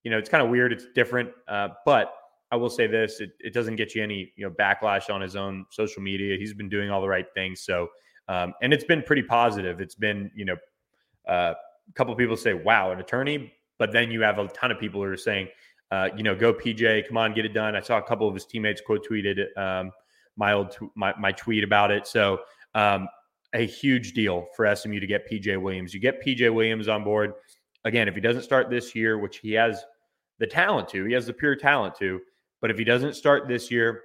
You 0.03 0.11
know, 0.11 0.17
it's 0.17 0.29
kind 0.29 0.43
of 0.43 0.49
weird. 0.49 0.71
It's 0.71 0.85
different, 0.93 1.29
uh, 1.47 1.69
but 1.85 2.13
I 2.51 2.55
will 2.57 2.69
say 2.69 2.87
this: 2.87 3.21
it, 3.21 3.31
it, 3.39 3.53
doesn't 3.53 3.75
get 3.75 3.95
you 3.95 4.03
any 4.03 4.31
you 4.35 4.45
know 4.45 4.51
backlash 4.51 5.13
on 5.13 5.19
his 5.19 5.35
own 5.35 5.65
social 5.71 6.01
media. 6.01 6.37
He's 6.37 6.53
been 6.53 6.69
doing 6.69 6.91
all 6.91 7.01
the 7.01 7.07
right 7.07 7.25
things. 7.33 7.61
So, 7.61 7.87
um, 8.27 8.53
and 8.61 8.71
it's 8.71 8.83
been 8.83 9.01
pretty 9.01 9.23
positive. 9.23 9.81
It's 9.81 9.95
been 9.95 10.29
you 10.35 10.45
know 10.45 10.55
uh, 11.27 11.53
a 11.89 11.93
couple 11.95 12.15
people 12.15 12.37
say, 12.37 12.53
"Wow, 12.53 12.91
an 12.91 12.99
attorney," 12.99 13.51
but 13.79 13.91
then 13.91 14.11
you 14.11 14.21
have 14.21 14.37
a 14.37 14.47
ton 14.49 14.71
of 14.71 14.79
people 14.79 15.01
who 15.01 15.07
are 15.07 15.17
saying, 15.17 15.47
uh, 15.89 16.09
"You 16.15 16.21
know, 16.21 16.35
go 16.35 16.53
PJ, 16.53 17.07
come 17.07 17.17
on, 17.17 17.33
get 17.33 17.45
it 17.45 17.53
done." 17.53 17.75
I 17.75 17.81
saw 17.81 17.97
a 17.97 18.03
couple 18.03 18.27
of 18.27 18.35
his 18.35 18.45
teammates 18.45 18.81
quote 18.85 19.07
tweeted 19.09 19.45
um, 19.57 19.91
my 20.37 20.53
old 20.53 20.75
my, 20.95 21.13
my 21.19 21.31
tweet 21.31 21.63
about 21.63 21.91
it. 21.91 22.07
So 22.07 22.39
um, 22.73 23.07
a 23.53 23.65
huge 23.65 24.13
deal 24.13 24.47
for 24.55 24.73
SMU 24.75 24.99
to 24.99 25.07
get 25.07 25.29
PJ 25.29 25.61
Williams. 25.61 25.93
You 25.93 25.99
get 25.99 26.23
PJ 26.23 26.53
Williams 26.53 26.87
on 26.87 27.03
board. 27.03 27.33
Again, 27.85 28.07
if 28.07 28.15
he 28.15 28.21
doesn't 28.21 28.43
start 28.43 28.69
this 28.69 28.95
year, 28.95 29.17
which 29.17 29.37
he 29.37 29.53
has 29.53 29.83
the 30.39 30.47
talent 30.47 30.89
to, 30.89 31.05
he 31.05 31.13
has 31.13 31.25
the 31.25 31.33
pure 31.33 31.55
talent 31.55 31.95
to, 31.99 32.19
but 32.61 32.71
if 32.71 32.77
he 32.77 32.83
doesn't 32.83 33.15
start 33.15 33.47
this 33.47 33.71
year, 33.71 34.01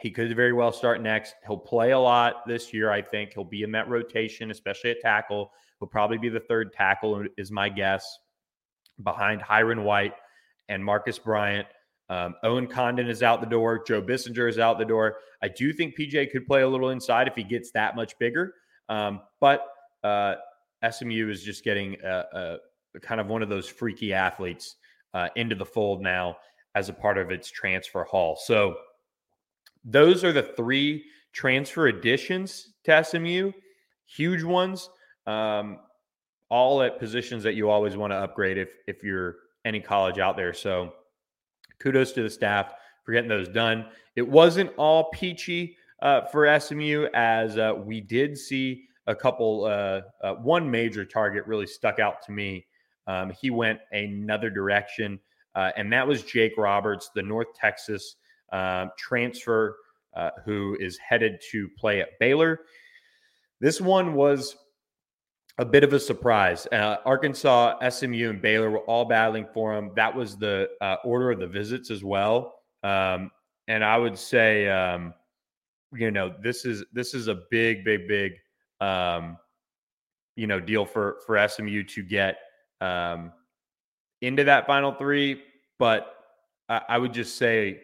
he 0.00 0.10
could 0.10 0.34
very 0.34 0.52
well 0.52 0.72
start 0.72 1.00
next. 1.02 1.34
He'll 1.46 1.58
play 1.58 1.90
a 1.90 1.98
lot 1.98 2.46
this 2.46 2.72
year, 2.72 2.90
I 2.90 3.02
think. 3.02 3.34
He'll 3.34 3.44
be 3.44 3.62
in 3.62 3.70
that 3.72 3.88
rotation, 3.88 4.50
especially 4.50 4.90
at 4.90 5.00
tackle. 5.00 5.52
He'll 5.78 5.88
probably 5.88 6.18
be 6.18 6.28
the 6.28 6.40
third 6.40 6.72
tackle, 6.72 7.24
is 7.36 7.50
my 7.50 7.68
guess, 7.68 8.18
behind 9.02 9.42
Hyrin 9.42 9.84
White 9.84 10.14
and 10.68 10.84
Marcus 10.84 11.18
Bryant. 11.18 11.68
Um, 12.12 12.34
Owen 12.42 12.66
Condon 12.66 13.08
is 13.08 13.22
out 13.22 13.40
the 13.40 13.46
door. 13.46 13.82
Joe 13.82 14.02
Bissinger 14.02 14.46
is 14.46 14.58
out 14.58 14.78
the 14.78 14.84
door. 14.84 15.16
I 15.42 15.48
do 15.48 15.72
think 15.72 15.96
PJ 15.96 16.30
could 16.30 16.46
play 16.46 16.60
a 16.60 16.68
little 16.68 16.90
inside 16.90 17.26
if 17.26 17.34
he 17.34 17.42
gets 17.42 17.70
that 17.70 17.96
much 17.96 18.18
bigger. 18.18 18.52
Um, 18.90 19.22
but 19.40 19.66
uh, 20.04 20.34
SMU 20.90 21.30
is 21.30 21.42
just 21.42 21.64
getting 21.64 21.96
a, 22.04 22.58
a, 22.94 23.00
kind 23.00 23.18
of 23.18 23.28
one 23.28 23.42
of 23.42 23.48
those 23.48 23.66
freaky 23.66 24.12
athletes 24.12 24.76
uh, 25.14 25.28
into 25.36 25.54
the 25.54 25.64
fold 25.64 26.02
now 26.02 26.36
as 26.74 26.90
a 26.90 26.92
part 26.92 27.16
of 27.16 27.30
its 27.30 27.50
transfer 27.50 28.04
haul. 28.04 28.36
So 28.36 28.74
those 29.82 30.22
are 30.22 30.32
the 30.32 30.42
three 30.42 31.04
transfer 31.32 31.86
additions 31.86 32.74
to 32.84 33.02
SMU, 33.02 33.52
huge 34.04 34.42
ones, 34.42 34.90
um, 35.26 35.78
all 36.50 36.82
at 36.82 36.98
positions 36.98 37.42
that 37.44 37.54
you 37.54 37.70
always 37.70 37.96
want 37.96 38.10
to 38.10 38.16
upgrade 38.16 38.58
if 38.58 38.74
if 38.86 39.02
you're 39.02 39.36
any 39.64 39.80
college 39.80 40.18
out 40.18 40.36
there. 40.36 40.52
So 40.52 40.92
kudos 41.82 42.12
to 42.12 42.22
the 42.22 42.30
staff 42.30 42.74
for 43.04 43.12
getting 43.12 43.28
those 43.28 43.48
done. 43.48 43.86
It 44.14 44.26
wasn't 44.28 44.70
all 44.76 45.10
peachy 45.10 45.76
uh, 46.00 46.26
for 46.26 46.58
SMU, 46.60 47.06
as 47.14 47.58
uh, 47.58 47.74
we 47.76 48.00
did 48.00 48.36
see 48.38 48.84
a 49.06 49.14
couple. 49.14 49.64
Uh, 49.64 50.02
uh, 50.22 50.34
one 50.34 50.70
major 50.70 51.04
target 51.04 51.46
really 51.46 51.66
stuck 51.66 51.98
out 51.98 52.22
to 52.26 52.32
me. 52.32 52.66
Um, 53.06 53.32
he 53.40 53.50
went 53.50 53.80
another 53.92 54.50
direction. 54.50 55.18
uh, 55.54 55.70
and 55.76 55.92
that 55.92 56.06
was 56.06 56.22
Jake 56.22 56.56
Roberts, 56.56 57.10
the 57.14 57.22
North 57.22 57.48
Texas 57.54 58.16
uh, 58.52 58.86
transfer 58.98 59.76
uh, 60.14 60.30
who 60.44 60.76
is 60.80 60.98
headed 60.98 61.40
to 61.50 61.68
play 61.78 62.00
at 62.00 62.18
Baylor. 62.20 62.60
This 63.60 63.80
one 63.80 64.14
was 64.14 64.56
a 65.58 65.64
bit 65.64 65.84
of 65.84 65.92
a 65.92 66.00
surprise. 66.00 66.66
Uh, 66.72 66.96
Arkansas, 67.04 67.78
SMU, 67.88 68.30
and 68.30 68.40
Baylor 68.40 68.70
were 68.70 68.80
all 68.80 69.04
battling 69.04 69.46
for 69.52 69.76
him. 69.76 69.90
That 69.94 70.14
was 70.14 70.36
the 70.36 70.70
uh, 70.80 70.96
order 71.04 71.30
of 71.30 71.38
the 71.38 71.46
visits 71.46 71.90
as 71.90 72.02
well. 72.02 72.54
Um, 72.82 73.30
and 73.68 73.84
I 73.84 73.96
would 73.96 74.18
say, 74.18 74.68
um, 74.68 75.14
you 75.92 76.10
know, 76.10 76.34
this 76.42 76.64
is 76.64 76.84
this 76.92 77.14
is 77.14 77.28
a 77.28 77.42
big, 77.50 77.84
big, 77.84 78.08
big, 78.08 78.32
um, 78.80 79.36
you 80.36 80.46
know, 80.46 80.58
deal 80.58 80.86
for 80.86 81.18
for 81.26 81.46
SMU 81.46 81.84
to 81.84 82.02
get 82.02 82.38
um, 82.80 83.32
into 84.22 84.44
that 84.44 84.66
final 84.66 84.92
three. 84.92 85.42
But 85.78 86.14
I, 86.68 86.82
I 86.88 86.98
would 86.98 87.12
just 87.12 87.36
say 87.36 87.80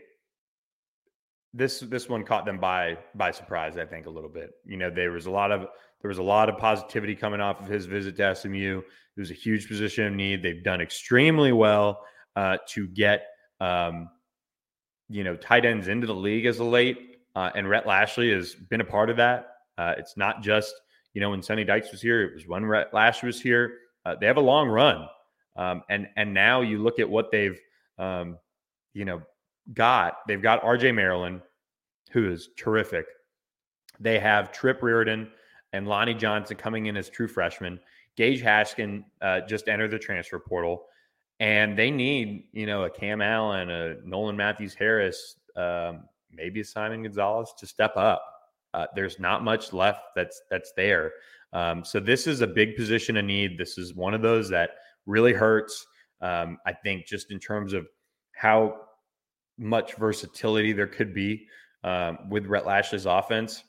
this 1.53 1.81
this 1.81 2.09
one 2.09 2.25
caught 2.25 2.47
them 2.47 2.59
by 2.59 2.97
by 3.15 3.31
surprise. 3.31 3.77
I 3.77 3.85
think 3.85 4.07
a 4.07 4.11
little 4.11 4.31
bit. 4.31 4.53
You 4.65 4.79
know, 4.79 4.91
there 4.91 5.11
was 5.11 5.27
a 5.27 5.31
lot 5.31 5.53
of 5.53 5.67
there 6.01 6.09
was 6.09 6.19
a 6.19 6.23
lot 6.23 6.49
of 6.49 6.59
positivity 6.59 7.15
coming 7.15 7.41
off 7.41 7.61
of 7.61 7.67
his 7.67 7.87
visit 7.87 8.17
to 8.17 8.35
SMU. 8.35 8.83
It 9.17 9.21
was 9.21 9.31
a 9.31 9.35
huge 9.35 9.67
position 9.67 10.07
of 10.07 10.13
need. 10.13 10.43
They've 10.43 10.63
done 10.63 10.81
extremely 10.81 11.53
well 11.53 12.05
uh, 12.37 12.59
to 12.69 12.87
get 12.87 13.27
um, 13.61 14.09
you 15.09 15.25
know 15.25 15.37
tight 15.37 15.65
ends 15.65 15.89
into 15.89 16.07
the 16.07 16.15
league 16.15 16.47
as 16.47 16.61
of 16.61 16.69
late, 16.69 17.19
uh, 17.35 17.51
and 17.55 17.69
Rhett 17.69 17.87
Lashlee 17.87 18.31
has 18.31 18.55
been 18.55 18.81
a 18.81 18.85
part 18.85 19.11
of 19.11 19.17
that. 19.17 19.49
Uh, 19.77 19.95
it's 19.99 20.17
not 20.17 20.43
just 20.43 20.73
you 21.15 21.21
know 21.21 21.31
when 21.31 21.43
Sonny 21.43 21.65
Dykes 21.65 21.91
was 21.91 22.01
here; 22.01 22.23
it 22.23 22.35
was 22.35 22.47
when 22.47 22.65
Rhett 22.65 22.95
Lashlee 22.95 23.29
was 23.29 23.41
here. 23.41 23.79
Uh, 24.05 24.15
they 24.21 24.27
have 24.27 24.37
a 24.37 24.43
long 24.43 24.69
run, 24.69 25.09
um, 25.57 25.83
and 25.91 26.07
and 26.17 26.33
now 26.33 26.61
you 26.61 26.79
look 26.79 27.01
at 27.01 27.11
what 27.11 27.33
they've 27.33 27.59
um, 27.99 28.39
you 28.95 29.05
know 29.05 29.21
got. 29.75 30.19
They've 30.29 30.41
got 30.41 30.63
R.J. 30.63 30.93
Maryland, 30.93 31.43
who 32.13 32.31
is 32.31 32.51
terrific. 32.57 33.07
They 33.99 34.21
have 34.21 34.53
Trip 34.53 34.81
Reardon 34.81 35.29
and 35.73 35.87
Lonnie 35.87 36.15
Johnson 36.15 36.57
coming 36.57 36.87
in 36.87 36.97
as 36.97 37.09
true 37.09 37.29
freshmen. 37.29 37.79
Gage 38.17 38.43
Haskin 38.43 39.05
uh, 39.23 39.41
just 39.43 39.69
entered 39.69 39.91
the 39.91 39.99
transfer 39.99 40.39
portal, 40.39 40.87
and 41.41 41.79
they 41.79 41.91
need 41.91 42.49
you 42.53 42.67
know 42.67 42.85
a 42.85 42.91
Cam 42.91 43.21
Allen, 43.21 43.71
a 43.71 43.97
Nolan 44.05 44.37
Matthews 44.37 44.75
Harris, 44.75 45.37
um, 45.57 46.05
maybe 46.33 46.61
a 46.61 46.65
Simon 46.65 47.03
Gonzalez 47.03 47.53
to 47.59 47.67
step 47.67 47.97
up. 47.97 48.23
Uh, 48.75 48.87
there's 48.95 49.19
not 49.19 49.45
much 49.45 49.73
left 49.73 50.01
that's 50.17 50.43
that's 50.51 50.73
there. 50.77 51.13
Um, 51.53 51.85
so 51.85 52.01
this 52.01 52.27
is 52.27 52.41
a 52.41 52.47
big 52.47 52.77
position 52.77 53.17
of 53.17 53.25
need. 53.25 53.57
This 53.57 53.79
is 53.79 53.95
one 53.95 54.15
of 54.15 54.23
those 54.23 54.49
that 54.51 54.71
really 55.07 55.33
hurts. 55.33 55.87
Um, 56.21 56.59
I 56.67 56.73
think 56.73 57.07
just 57.07 57.31
in 57.31 57.39
terms 57.39 57.73
of 57.73 57.87
how 58.33 58.81
much 59.57 59.95
versatility 59.95 60.73
there 60.73 60.87
could 60.87 61.15
be 61.15 61.47
um, 61.85 62.29
with 62.29 62.47
Rhett 62.47 62.67
Lashlee's 62.67 63.07
offense 63.07 63.65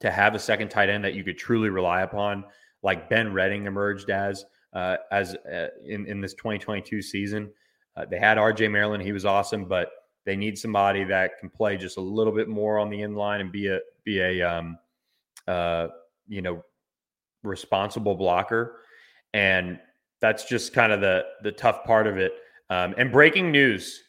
to 0.00 0.10
have 0.10 0.34
a 0.34 0.38
second 0.38 0.68
tight 0.68 0.88
end 0.88 1.04
that 1.04 1.14
you 1.14 1.24
could 1.24 1.38
truly 1.38 1.70
rely 1.70 2.02
upon, 2.02 2.44
like 2.82 3.08
Ben 3.08 3.32
Redding 3.32 3.66
emerged 3.66 4.10
as 4.10 4.44
uh, 4.72 4.96
as 5.10 5.34
uh, 5.34 5.68
in 5.84 6.06
in 6.06 6.20
this 6.20 6.34
2022 6.34 7.02
season. 7.02 7.50
Uh, 7.96 8.04
they 8.04 8.18
had 8.18 8.38
R.J. 8.38 8.68
Maryland; 8.68 9.02
he 9.02 9.12
was 9.12 9.24
awesome, 9.24 9.64
but 9.64 9.90
they 10.24 10.36
need 10.36 10.58
somebody 10.58 11.04
that 11.04 11.38
can 11.40 11.48
play 11.48 11.76
just 11.76 11.96
a 11.96 12.00
little 12.00 12.32
bit 12.32 12.48
more 12.48 12.78
on 12.78 12.90
the 12.90 13.02
end 13.02 13.16
line 13.16 13.40
and 13.40 13.50
be 13.50 13.68
a 13.68 13.80
be 14.04 14.20
a 14.20 14.42
um, 14.42 14.78
uh, 15.46 15.88
you 16.28 16.42
know 16.42 16.62
responsible 17.42 18.14
blocker, 18.14 18.80
and 19.32 19.80
that's 20.20 20.44
just 20.44 20.72
kind 20.72 20.92
of 20.92 21.00
the 21.00 21.24
the 21.42 21.52
tough 21.52 21.84
part 21.84 22.06
of 22.06 22.18
it. 22.18 22.32
Um, 22.70 22.94
and 22.98 23.10
breaking 23.10 23.50
news 23.50 24.02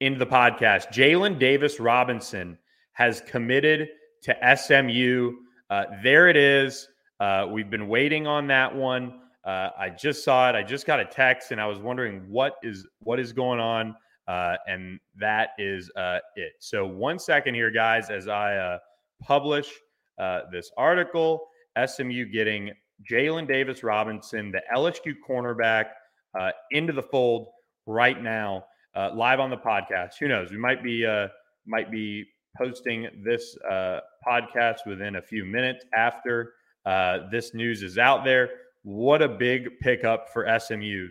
into 0.00 0.18
the 0.18 0.26
podcast: 0.26 0.92
Jaelyn 0.92 1.38
Davis 1.38 1.80
Robinson 1.80 2.58
has 2.92 3.20
committed 3.22 3.88
to 4.26 4.56
SMU. 4.56 5.36
Uh, 5.70 5.84
there 6.02 6.28
it 6.28 6.36
is. 6.36 6.88
Uh, 7.20 7.46
we've 7.50 7.70
been 7.70 7.88
waiting 7.88 8.26
on 8.26 8.48
that 8.48 8.74
one. 8.74 9.20
Uh, 9.44 9.70
I 9.78 9.90
just 9.90 10.24
saw 10.24 10.50
it. 10.50 10.56
I 10.56 10.64
just 10.64 10.84
got 10.84 10.98
a 10.98 11.04
text, 11.04 11.52
and 11.52 11.60
I 11.60 11.66
was 11.66 11.78
wondering 11.78 12.24
what 12.28 12.56
is 12.62 12.86
what 12.98 13.20
is 13.20 13.32
going 13.32 13.60
on. 13.60 13.94
Uh, 14.26 14.56
and 14.66 14.98
that 15.14 15.50
is 15.58 15.88
uh, 15.96 16.18
it. 16.34 16.52
So 16.58 16.84
one 16.84 17.20
second 17.20 17.54
here, 17.54 17.70
guys, 17.70 18.10
as 18.10 18.26
I 18.26 18.56
uh, 18.56 18.78
publish 19.22 19.72
this 20.52 20.70
article. 20.76 21.46
SMU 21.86 22.24
getting 22.24 22.72
Jaelyn 23.10 23.46
Davis 23.46 23.82
Robinson, 23.82 24.50
the 24.50 24.62
LSU 24.74 25.12
cornerback, 25.28 25.86
into 26.70 26.92
the 26.92 27.02
fold 27.02 27.48
right 27.84 28.20
now, 28.20 28.64
live 29.14 29.38
on 29.38 29.50
the 29.50 29.58
podcast. 29.58 30.12
Who 30.18 30.26
knows? 30.26 30.50
We 30.50 30.56
might 30.56 30.82
be 30.82 31.06
might 31.66 31.90
be 31.90 32.24
posting 32.58 33.08
this 33.24 33.56
uh, 33.68 34.00
podcast 34.26 34.78
within 34.86 35.16
a 35.16 35.22
few 35.22 35.44
minutes 35.44 35.84
after 35.94 36.54
uh, 36.84 37.28
this 37.30 37.54
news 37.54 37.82
is 37.82 37.98
out 37.98 38.24
there. 38.24 38.50
What 38.82 39.22
a 39.22 39.28
big 39.28 39.80
pickup 39.80 40.32
for 40.32 40.46
SMU. 40.58 41.08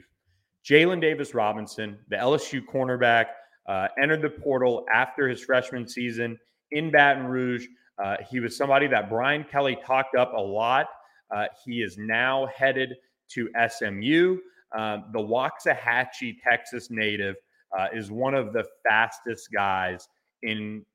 Jaelyn 0.63 1.01
Davis 1.01 1.33
Robinson, 1.33 1.97
the 2.09 2.15
LSU 2.15 2.61
cornerback, 2.65 3.25
uh, 3.67 3.87
entered 4.01 4.21
the 4.21 4.29
portal 4.29 4.85
after 4.93 5.27
his 5.27 5.41
freshman 5.41 5.87
season 5.87 6.39
in 6.71 6.91
Baton 6.91 7.25
Rouge. 7.25 7.65
Uh, 8.03 8.17
he 8.29 8.39
was 8.39 8.55
somebody 8.55 8.87
that 8.87 9.09
Brian 9.09 9.43
Kelly 9.43 9.77
talked 9.85 10.15
up 10.15 10.33
a 10.33 10.41
lot. 10.41 10.87
Uh, 11.35 11.45
he 11.63 11.81
is 11.81 11.97
now 11.97 12.47
headed 12.55 12.95
to 13.31 13.49
SMU. 13.69 14.37
Um, 14.77 15.05
the 15.13 15.19
Waxahachie, 15.19 16.37
Texas 16.43 16.89
native 16.89 17.35
uh, 17.77 17.87
is 17.93 18.11
one 18.11 18.33
of 18.33 18.53
the 18.53 18.65
fastest 18.87 19.49
guys 19.53 20.07
in 20.43 20.85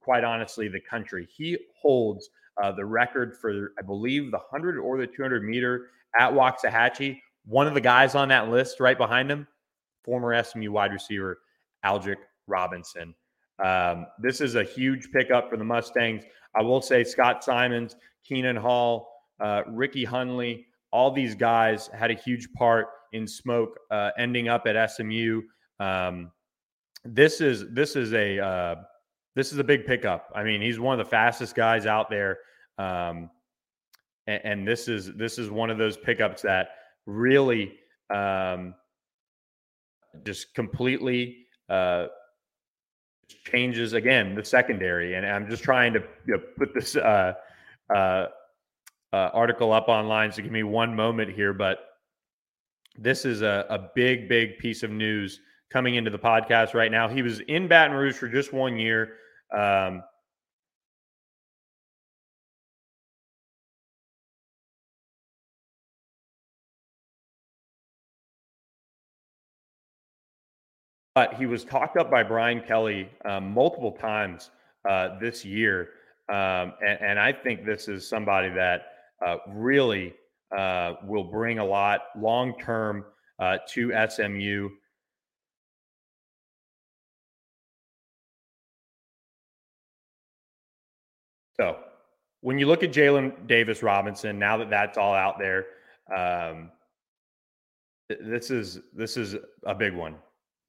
quite 0.00 0.24
honestly, 0.24 0.68
the 0.68 0.80
country. 0.80 1.28
He 1.34 1.58
holds 1.80 2.30
uh, 2.62 2.72
the 2.72 2.84
record 2.84 3.36
for, 3.40 3.72
I 3.78 3.82
believe, 3.82 4.30
the 4.30 4.38
100 4.38 4.78
or 4.78 4.98
the 4.98 5.06
200 5.06 5.44
meter 5.44 5.88
at 6.18 6.32
Waxahachie. 6.32 7.18
One 7.46 7.66
of 7.66 7.74
the 7.74 7.80
guys 7.80 8.14
on 8.14 8.28
that 8.28 8.48
list 8.48 8.80
right 8.80 8.96
behind 8.96 9.30
him, 9.30 9.46
former 10.04 10.42
SMU 10.42 10.72
wide 10.72 10.92
receiver 10.92 11.40
Aldrick 11.84 12.16
Robinson. 12.46 13.14
Um, 13.62 14.06
this 14.20 14.40
is 14.40 14.54
a 14.54 14.64
huge 14.64 15.10
pickup 15.12 15.50
for 15.50 15.56
the 15.56 15.64
Mustangs. 15.64 16.24
I 16.56 16.62
will 16.62 16.80
say 16.80 17.04
Scott 17.04 17.44
Symons, 17.44 17.96
Keenan 18.24 18.56
Hall, 18.56 19.08
uh, 19.40 19.62
Ricky 19.68 20.06
Hunley, 20.06 20.64
all 20.94 21.10
these 21.10 21.34
guys 21.34 21.88
had 21.88 22.12
a 22.12 22.14
huge 22.14 22.52
part 22.52 22.86
in 23.12 23.26
Smoke 23.26 23.76
uh, 23.90 24.10
ending 24.16 24.48
up 24.48 24.66
at 24.66 24.90
SMU. 24.92 25.42
Um, 25.80 26.30
this 27.04 27.40
is 27.40 27.68
this 27.72 27.96
is 27.96 28.12
a 28.12 28.38
uh, 28.38 28.74
this 29.34 29.52
is 29.52 29.58
a 29.58 29.64
big 29.64 29.86
pickup. 29.86 30.30
I 30.34 30.44
mean, 30.44 30.60
he's 30.60 30.78
one 30.78 30.98
of 30.98 31.04
the 31.04 31.10
fastest 31.10 31.54
guys 31.54 31.86
out 31.86 32.08
there, 32.10 32.38
um, 32.78 33.30
and, 34.26 34.40
and, 34.44 34.68
this 34.68 34.88
is 34.88 35.12
this 35.14 35.38
is 35.38 35.50
one 35.50 35.70
of 35.70 35.78
those 35.78 35.96
pickups 35.96 36.42
that 36.42 36.68
really 37.06 37.74
um, 38.14 38.74
just 40.24 40.54
completely 40.54 41.46
uh, 41.68 42.06
changes 43.50 43.92
again 43.92 44.34
the 44.34 44.44
secondary. 44.44 45.14
And 45.14 45.26
I'm 45.26 45.48
just 45.48 45.62
trying 45.62 45.92
to 45.94 46.00
you 46.26 46.34
know, 46.34 46.42
put 46.56 46.74
this 46.74 46.96
uh, 46.96 47.34
uh, 47.94 47.96
uh, 47.96 49.30
article 49.32 49.72
up 49.72 49.88
online. 49.88 50.32
So 50.32 50.42
give 50.42 50.52
me 50.52 50.62
one 50.62 50.94
moment 50.94 51.32
here, 51.32 51.52
but 51.52 51.78
this 52.96 53.24
is 53.24 53.42
a, 53.42 53.66
a 53.70 53.90
big, 53.94 54.28
big 54.28 54.58
piece 54.58 54.82
of 54.82 54.90
news 54.90 55.40
coming 55.70 55.96
into 55.96 56.10
the 56.10 56.18
podcast 56.18 56.74
right 56.74 56.90
now. 56.90 57.08
He 57.08 57.22
was 57.22 57.40
in 57.40 57.66
Baton 57.66 57.96
Rouge 57.96 58.16
for 58.16 58.28
just 58.28 58.52
one 58.52 58.78
year. 58.78 59.14
Um, 59.56 60.02
but 71.14 71.34
he 71.34 71.46
was 71.46 71.64
talked 71.64 71.96
up 71.96 72.10
by 72.10 72.22
Brian 72.22 72.60
Kelly 72.60 73.08
um, 73.24 73.52
multiple 73.52 73.92
times 73.92 74.50
uh, 74.88 75.18
this 75.20 75.44
year. 75.44 75.90
Um, 76.28 76.72
and, 76.84 76.98
and, 77.00 77.18
I 77.18 77.32
think 77.32 77.66
this 77.66 77.86
is 77.86 78.08
somebody 78.08 78.48
that 78.48 78.86
uh, 79.24 79.36
really 79.48 80.14
uh, 80.56 80.94
will 81.04 81.24
bring 81.24 81.58
a 81.58 81.64
lot 81.64 82.00
long 82.18 82.58
term 82.58 83.04
uh, 83.38 83.58
to 83.74 83.92
SMU. 84.08 84.70
So 91.56 91.78
when 92.40 92.58
you 92.58 92.66
look 92.66 92.82
at 92.82 92.92
Jaelyn 92.92 93.46
Davis 93.46 93.82
Robinson, 93.82 94.38
now 94.38 94.56
that 94.58 94.70
that's 94.70 94.98
all 94.98 95.14
out 95.14 95.38
there, 95.38 95.66
um, 96.14 96.70
this 98.08 98.50
is 98.50 98.80
this 98.94 99.16
is 99.16 99.36
a 99.64 99.74
big 99.74 99.94
one. 99.94 100.16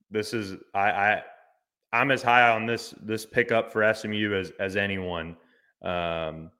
This 0.09 0.33
is 0.33 0.57
I, 0.73 0.91
I 0.91 1.23
I'm 1.91 2.11
as 2.11 2.21
high 2.21 2.49
on 2.49 2.65
this 2.65 2.93
this 3.01 3.25
pickup 3.25 3.71
for 3.71 3.93
SMU 3.93 4.33
as 4.33 4.51
as 4.59 4.75
anyone. 4.75 5.35
Um, 5.81 6.51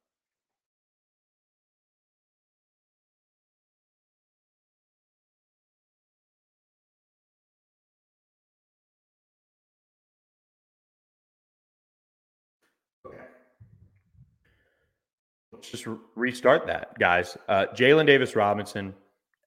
let's 15.56 15.70
just 15.70 15.88
restart 16.16 16.68
that, 16.68 16.98
guys. 17.00 17.38
Uh, 17.48 17.66
Jaelyn 17.74 18.06
Davis 18.06 18.36
Robinson, 18.36 18.94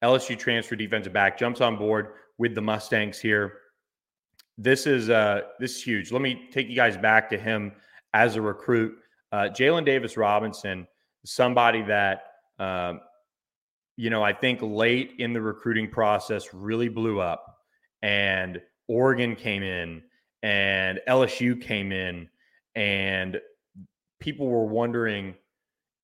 LSU 0.03 0.39
transfer 0.39 0.77
defensive 0.77 1.13
back, 1.13 1.39
jumps 1.39 1.61
on 1.61 1.77
board 1.77 2.09
with 2.39 2.55
the 2.55 2.63
Mustangs 2.63 3.19
here. 3.19 3.59
This 4.57 4.87
is 4.87 5.11
uh, 5.11 5.43
this 5.61 5.77
is 5.77 5.83
huge. 5.83 6.11
Let 6.11 6.23
me 6.23 6.49
take 6.51 6.69
you 6.69 6.77
guys 6.77 6.97
back 6.97 7.29
to 7.31 7.39
him 7.39 7.73
as 8.15 8.37
a 8.37 8.43
recruit. 8.43 8.97
Uh, 9.31 9.49
Jaelyn 9.51 9.85
Davis 9.85 10.17
Robinson, 10.17 10.87
somebody 11.25 11.83
that 11.83 12.25
um, 12.59 13.01
you 13.97 14.11
know 14.11 14.23
I 14.23 14.33
think 14.33 14.61
late 14.63 15.15
in 15.19 15.33
the 15.33 15.41
recruiting 15.41 15.91
process 15.91 16.53
really 16.53 16.89
blew 16.89 17.21
up, 17.21 17.59
and 18.03 18.61
Oregon 18.89 19.37
came 19.37 19.63
in, 19.63 20.03
and 20.43 21.01
LSU 21.07 21.61
came 21.61 21.93
in, 21.93 22.29
and 22.75 23.39
people 24.21 24.49
were 24.49 24.67
wondering, 24.67 25.35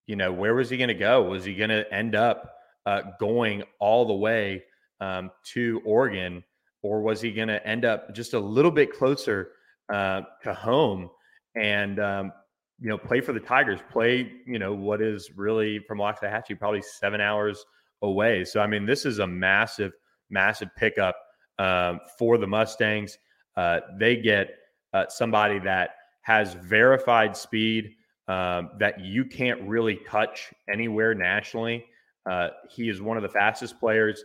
you 0.07 0.17
know, 0.17 0.33
where 0.33 0.55
was 0.55 0.71
he 0.71 0.77
going 0.77 0.89
to 0.89 0.95
go? 0.95 1.23
Was 1.23 1.45
he 1.45 1.55
going 1.55 1.71
to 1.71 1.93
end 1.93 2.15
up 2.15 2.55
uh, 2.87 3.03
going 3.19 3.63
all 3.79 4.07
the 4.07 4.15
way 4.15 4.63
um, 5.01 5.31
to 5.53 5.81
Oregon, 5.85 6.45
or 6.83 7.01
was 7.01 7.21
he 7.21 7.33
going 7.33 7.49
to 7.49 7.67
end 7.67 7.85
up 7.85 8.15
just 8.15 8.35
a 8.35 8.39
little 8.39 8.71
bit 8.71 8.93
closer 8.93 9.53
uh, 9.93 10.23
to 10.43 10.55
home 10.55 11.11
and 11.57 11.99
um, 12.01 12.33
you 12.81 12.89
know 12.89 12.99
play 12.99 13.21
for 13.21 13.33
the 13.33 13.41
Tigers? 13.41 13.81
Play, 13.91 14.31
you 14.47 14.59
know, 14.59 14.75
what 14.75 15.01
is 15.01 15.31
really 15.37 15.79
from 15.81 15.99
Waxahachie 15.99 16.59
probably 16.59 16.83
seven 16.83 17.21
hours 17.21 17.65
away. 18.03 18.45
So 18.45 18.61
I 18.61 18.67
mean, 18.67 18.85
this 18.85 19.07
is 19.07 19.19
a 19.19 19.27
massive, 19.27 19.93
massive 20.29 20.69
pickup 20.77 21.17
um, 21.59 22.01
for 22.19 22.37
the 22.37 22.47
Mustangs. 22.47 23.19
Uh, 23.57 23.81
they 23.99 24.17
get 24.17 24.51
uh, 24.93 25.05
somebody 25.09 25.59
that 25.61 25.91
has 26.23 26.55
verified 26.55 27.37
speed 27.37 27.95
um, 28.29 28.71
that 28.79 29.01
you 29.01 29.25
can't 29.25 29.61
really 29.63 29.99
touch 30.09 30.53
anywhere 30.73 31.15
nationally. 31.15 31.85
Uh, 32.29 32.49
he 32.71 32.89
is 32.89 33.03
one 33.03 33.17
of 33.17 33.23
the 33.23 33.29
fastest 33.29 33.79
players 33.79 34.25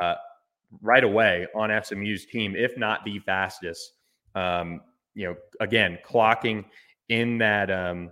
uh, 0.00 0.14
right 0.82 1.04
away 1.04 1.46
on 1.54 1.70
SMU's 1.82 2.26
team, 2.26 2.54
if 2.56 2.76
not 2.76 3.04
the 3.04 3.18
fastest. 3.20 3.92
Um, 4.34 4.80
you 5.14 5.26
know, 5.26 5.36
again, 5.60 5.98
clocking 6.04 6.64
in 7.08 7.38
that 7.38 7.70
um, 7.70 8.10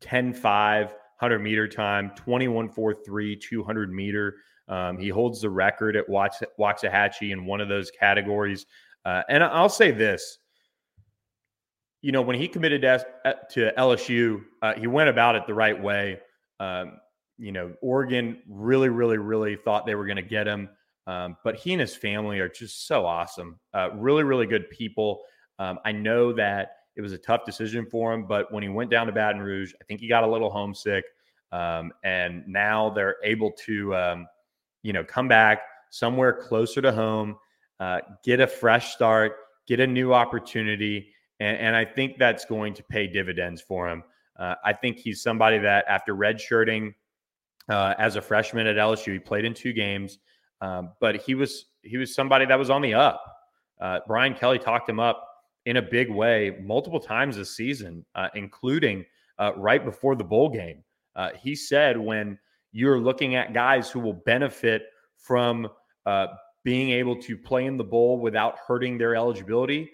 10 0.00 0.34
5, 0.34 0.86
100 0.86 1.38
meter 1.38 1.66
time, 1.66 2.12
21 2.14 2.68
4 2.68 2.94
3, 2.94 3.36
200 3.36 3.92
meter. 3.92 4.36
Um, 4.68 4.98
he 4.98 5.08
holds 5.08 5.40
the 5.40 5.50
record 5.50 5.96
at 5.96 6.08
Wax- 6.08 6.42
Waxahachie 6.58 7.32
in 7.32 7.46
one 7.46 7.60
of 7.60 7.68
those 7.68 7.90
categories. 7.90 8.66
Uh, 9.04 9.22
and 9.28 9.42
I'll 9.42 9.68
say 9.68 9.90
this 9.90 10.38
you 12.04 12.12
know, 12.12 12.20
when 12.20 12.36
he 12.36 12.46
committed 12.46 12.82
to, 12.82 13.06
to 13.52 13.72
LSU, 13.78 14.44
uh, 14.60 14.74
he 14.74 14.86
went 14.86 15.08
about 15.08 15.36
it 15.36 15.46
the 15.46 15.54
right 15.54 15.82
way. 15.82 16.20
Um, 16.60 16.98
you 17.38 17.50
know, 17.50 17.72
Oregon 17.80 18.42
really, 18.46 18.90
really, 18.90 19.16
really 19.16 19.56
thought 19.56 19.86
they 19.86 19.94
were 19.94 20.04
going 20.04 20.16
to 20.16 20.22
get 20.22 20.46
him. 20.46 20.68
Um, 21.06 21.38
but 21.44 21.56
he 21.56 21.72
and 21.72 21.80
his 21.80 21.96
family 21.96 22.40
are 22.40 22.48
just 22.48 22.86
so 22.86 23.06
awesome. 23.06 23.58
Uh, 23.72 23.88
really, 23.94 24.22
really 24.22 24.44
good 24.44 24.68
people. 24.68 25.22
Um, 25.58 25.78
I 25.86 25.92
know 25.92 26.30
that 26.34 26.72
it 26.94 27.00
was 27.00 27.14
a 27.14 27.18
tough 27.18 27.46
decision 27.46 27.86
for 27.90 28.12
him, 28.12 28.26
but 28.26 28.52
when 28.52 28.62
he 28.62 28.68
went 28.68 28.90
down 28.90 29.06
to 29.06 29.12
Baton 29.12 29.40
Rouge, 29.40 29.72
I 29.80 29.84
think 29.84 30.00
he 30.00 30.06
got 30.06 30.24
a 30.24 30.30
little 30.30 30.50
homesick. 30.50 31.06
Um, 31.52 31.90
and 32.04 32.46
now 32.46 32.90
they're 32.90 33.16
able 33.24 33.50
to, 33.64 33.96
um, 33.96 34.26
you 34.82 34.92
know, 34.92 35.04
come 35.04 35.26
back 35.26 35.62
somewhere 35.88 36.34
closer 36.34 36.82
to 36.82 36.92
home, 36.92 37.38
uh, 37.80 38.00
get 38.22 38.40
a 38.40 38.46
fresh 38.46 38.92
start, 38.92 39.36
get 39.66 39.80
a 39.80 39.86
new 39.86 40.12
opportunity 40.12 41.08
and, 41.44 41.58
and 41.58 41.76
I 41.76 41.84
think 41.84 42.18
that's 42.18 42.44
going 42.44 42.74
to 42.74 42.82
pay 42.82 43.06
dividends 43.06 43.60
for 43.60 43.88
him. 43.88 44.02
Uh, 44.38 44.54
I 44.64 44.72
think 44.72 44.98
he's 44.98 45.22
somebody 45.22 45.58
that 45.58 45.84
after 45.88 46.14
redshirting 46.14 46.94
uh, 47.68 47.94
as 47.98 48.16
a 48.16 48.22
freshman 48.22 48.66
at 48.66 48.76
LSU, 48.76 49.12
he 49.12 49.18
played 49.18 49.44
in 49.44 49.54
two 49.54 49.72
games, 49.72 50.18
um, 50.60 50.92
but 51.00 51.16
he 51.16 51.34
was 51.34 51.66
he 51.82 51.98
was 51.98 52.14
somebody 52.14 52.46
that 52.46 52.58
was 52.58 52.70
on 52.70 52.82
the 52.82 52.94
up. 52.94 53.22
Uh, 53.80 54.00
Brian 54.06 54.34
Kelly 54.34 54.58
talked 54.58 54.88
him 54.88 54.98
up 54.98 55.28
in 55.66 55.76
a 55.76 55.82
big 55.82 56.10
way 56.10 56.58
multiple 56.62 57.00
times 57.00 57.36
this 57.36 57.56
season, 57.56 58.04
uh, 58.14 58.28
including 58.34 59.04
uh, 59.38 59.52
right 59.56 59.84
before 59.84 60.16
the 60.16 60.24
bowl 60.24 60.48
game. 60.48 60.82
Uh, 61.14 61.30
he 61.40 61.54
said 61.54 61.98
when 61.98 62.38
you're 62.72 62.98
looking 62.98 63.34
at 63.36 63.52
guys 63.52 63.90
who 63.90 64.00
will 64.00 64.20
benefit 64.26 64.86
from 65.16 65.68
being 66.64 66.90
able 66.90 67.14
to 67.14 67.36
play 67.36 67.66
in 67.66 67.76
the 67.76 67.84
bowl 67.84 68.18
without 68.18 68.56
hurting 68.66 68.96
their 68.96 69.14
eligibility, 69.14 69.90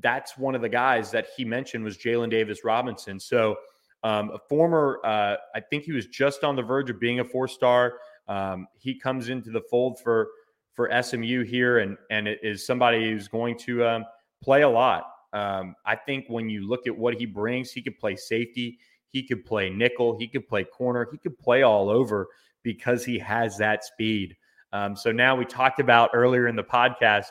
that's 0.00 0.36
one 0.36 0.54
of 0.54 0.62
the 0.62 0.68
guys 0.68 1.10
that 1.12 1.28
he 1.36 1.44
mentioned 1.44 1.84
was 1.84 1.96
Jaelyn 1.96 2.30
Davis 2.30 2.64
Robinson. 2.64 3.18
So, 3.20 3.56
um, 4.02 4.30
a 4.34 4.38
former, 4.38 5.00
uh, 5.04 5.36
I 5.54 5.60
think 5.60 5.84
he 5.84 5.92
was 5.92 6.06
just 6.06 6.44
on 6.44 6.56
the 6.56 6.62
verge 6.62 6.90
of 6.90 7.00
being 7.00 7.20
a 7.20 7.24
four 7.24 7.48
star. 7.48 7.94
Um, 8.28 8.66
he 8.78 8.98
comes 8.98 9.28
into 9.28 9.50
the 9.50 9.62
fold 9.70 9.98
for 10.00 10.28
for 10.72 10.90
SMU 11.02 11.44
here, 11.44 11.78
and 11.78 11.96
and 12.10 12.28
it 12.28 12.40
is 12.42 12.66
somebody 12.66 13.10
who's 13.10 13.28
going 13.28 13.56
to 13.60 13.86
um, 13.86 14.04
play 14.42 14.62
a 14.62 14.68
lot. 14.68 15.04
Um, 15.32 15.74
I 15.84 15.96
think 15.96 16.26
when 16.28 16.48
you 16.48 16.68
look 16.68 16.86
at 16.86 16.96
what 16.96 17.14
he 17.14 17.26
brings, 17.26 17.72
he 17.72 17.82
could 17.82 17.98
play 17.98 18.14
safety, 18.14 18.78
he 19.10 19.26
could 19.26 19.44
play 19.44 19.70
nickel, 19.70 20.16
he 20.18 20.28
could 20.28 20.46
play 20.46 20.64
corner, 20.64 21.08
he 21.10 21.18
could 21.18 21.38
play 21.38 21.62
all 21.62 21.88
over 21.88 22.28
because 22.62 23.04
he 23.04 23.18
has 23.18 23.56
that 23.58 23.84
speed. 23.84 24.36
Um, 24.72 24.96
so 24.96 25.12
now 25.12 25.34
we 25.34 25.44
talked 25.44 25.80
about 25.80 26.10
earlier 26.14 26.46
in 26.46 26.56
the 26.56 26.64
podcast, 26.64 27.26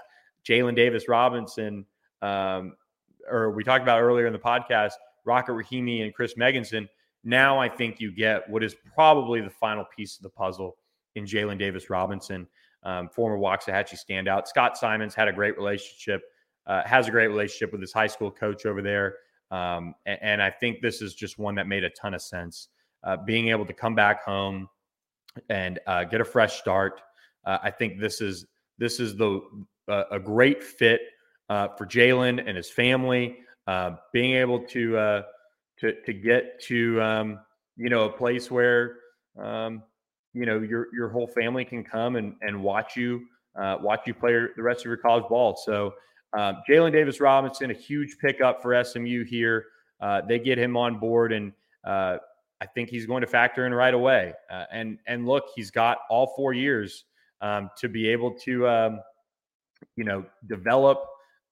Jaelyn 0.45 0.76
Davis 0.76 1.08
Robinson 1.08 1.86
um, 2.23 2.75
or 3.29 3.51
we 3.51 3.63
talked 3.63 3.83
about 3.83 4.01
earlier 4.01 4.25
in 4.25 4.33
the 4.33 4.39
podcast, 4.39 4.93
Rocket 5.25 5.51
Rahimi 5.51 6.03
and 6.03 6.13
Chris 6.13 6.33
Megginson. 6.36 6.88
Now 7.23 7.59
I 7.59 7.69
think 7.69 7.99
you 7.99 8.12
get 8.12 8.49
what 8.49 8.63
is 8.63 8.75
probably 8.95 9.41
the 9.41 9.49
final 9.49 9.86
piece 9.95 10.17
of 10.17 10.23
the 10.23 10.29
puzzle 10.29 10.77
in 11.15 11.25
Jaelyn 11.25 11.59
Davis 11.59 11.89
Robinson, 11.89 12.47
um, 12.83 13.09
former 13.09 13.38
Waxahachie 13.38 13.97
standout. 13.97 14.47
Scott 14.47 14.77
Symons 14.77 15.13
had 15.13 15.27
a 15.27 15.33
great 15.33 15.57
relationship, 15.57 16.23
uh, 16.65 16.81
has 16.86 17.07
a 17.07 17.12
great 17.12 17.27
relationship 17.27 17.71
with 17.71 17.81
his 17.81 17.93
high 17.93 18.07
school 18.07 18.31
coach 18.31 18.65
over 18.65 18.81
there. 18.81 19.17
Um, 19.51 19.93
and, 20.05 20.19
and, 20.21 20.41
I 20.41 20.49
think 20.49 20.81
this 20.81 21.01
is 21.01 21.13
just 21.13 21.38
one 21.38 21.53
that 21.55 21.67
made 21.67 21.83
a 21.83 21.89
ton 21.91 22.15
of 22.15 22.23
sense. 22.23 22.69
Uh, 23.03 23.17
being 23.17 23.49
able 23.49 23.67
to 23.67 23.73
come 23.73 23.93
back 23.93 24.23
home 24.23 24.67
and 25.49 25.79
uh, 25.86 26.05
get 26.05 26.21
a 26.21 26.25
fresh 26.25 26.59
start. 26.59 27.01
Uh, 27.45 27.59
I 27.62 27.69
think 27.69 27.99
this 27.99 28.19
is 28.19 28.47
this 28.79 28.99
is 28.99 29.15
the 29.15 29.41
a 29.88 30.19
great 30.19 30.63
fit 30.63 31.01
uh, 31.53 31.67
for 31.77 31.85
Jaelyn 31.85 32.43
and 32.47 32.57
his 32.57 32.71
family, 32.71 33.37
uh, 33.67 33.91
being 34.11 34.35
able 34.35 34.59
to 34.59 34.97
uh, 34.97 35.21
to 35.79 35.93
to 36.01 36.11
get 36.11 36.59
to 36.63 36.99
um, 36.99 37.39
you 37.77 37.89
know 37.89 38.05
a 38.05 38.09
place 38.09 38.49
where 38.49 38.95
um, 39.39 39.83
you 40.33 40.47
know 40.47 40.61
your 40.61 40.87
your 40.95 41.09
whole 41.09 41.27
family 41.27 41.63
can 41.63 41.83
come 41.83 42.15
and 42.15 42.35
and 42.41 42.59
watch 42.61 42.97
you 42.97 43.21
uh, 43.61 43.77
watch 43.81 44.01
you 44.07 44.15
play 44.15 44.33
the 44.33 44.63
rest 44.63 44.79
of 44.81 44.85
your 44.85 44.97
college 44.97 45.25
ball. 45.29 45.55
So 45.63 45.93
uh, 46.35 46.53
Jaelyn 46.67 46.91
Davis 46.91 47.19
Robinson, 47.19 47.69
a 47.69 47.75
huge 47.75 48.17
pickup 48.19 48.63
for 48.63 48.83
SMU 48.83 49.23
here. 49.23 49.65
Uh, 50.01 50.21
they 50.27 50.39
get 50.39 50.57
him 50.57 50.75
on 50.75 50.97
board, 50.99 51.31
and 51.31 51.53
I 51.85 52.65
think 52.73 52.89
he's 52.89 53.05
going 53.05 53.21
to 53.21 53.27
factor 53.27 53.67
in 53.67 53.75
right 53.75 53.93
away. 53.93 54.33
and 54.71 54.97
and 55.05 55.27
look, 55.27 55.45
he's 55.55 55.69
got 55.69 55.99
all 56.09 56.33
four 56.35 56.53
years 56.53 57.05
um, 57.41 57.69
to 57.77 57.87
be 57.89 58.09
able 58.09 58.33
to 58.39 58.67
um, 58.67 59.01
you 59.95 60.03
know 60.03 60.25
develop 60.47 61.05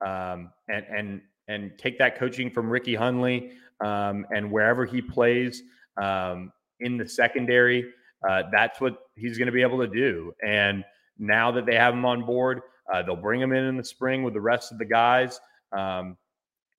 um, 0.06 0.52
and 0.70 0.86
and 0.90 1.22
and 1.48 1.72
take 1.78 1.98
that 2.00 2.18
coaching 2.18 2.50
from 2.50 2.70
Ricky 2.70 2.96
Hunley 2.96 3.52
um, 3.82 4.26
and 4.36 4.52
wherever 4.52 4.86
he 4.86 5.02
plays 5.02 5.64
um, 6.02 6.52
in 6.80 6.98
the 6.98 7.08
secondary, 7.08 7.86
uh, 8.28 8.44
that's 8.52 8.80
what 8.80 8.98
he's 9.16 9.38
going 9.38 9.48
to 9.48 9.52
be 9.52 9.62
able 9.62 9.80
to 9.80 9.88
do. 9.88 10.34
And 10.46 10.84
now 11.18 11.52
that 11.52 11.66
they 11.66 11.76
have 11.76 11.94
him 11.94 12.06
on 12.06 12.26
board, 12.26 12.62
uh, 12.92 13.02
they'll 13.04 13.16
bring 13.16 13.42
him 13.42 13.52
in 13.52 13.66
in 13.66 13.78
the 13.78 13.84
spring 13.84 14.24
with 14.24 14.34
the 14.34 14.42
rest 14.42 14.72
of 14.72 14.78
the 14.78 14.86
guys. 14.86 15.40
Um, 15.72 16.18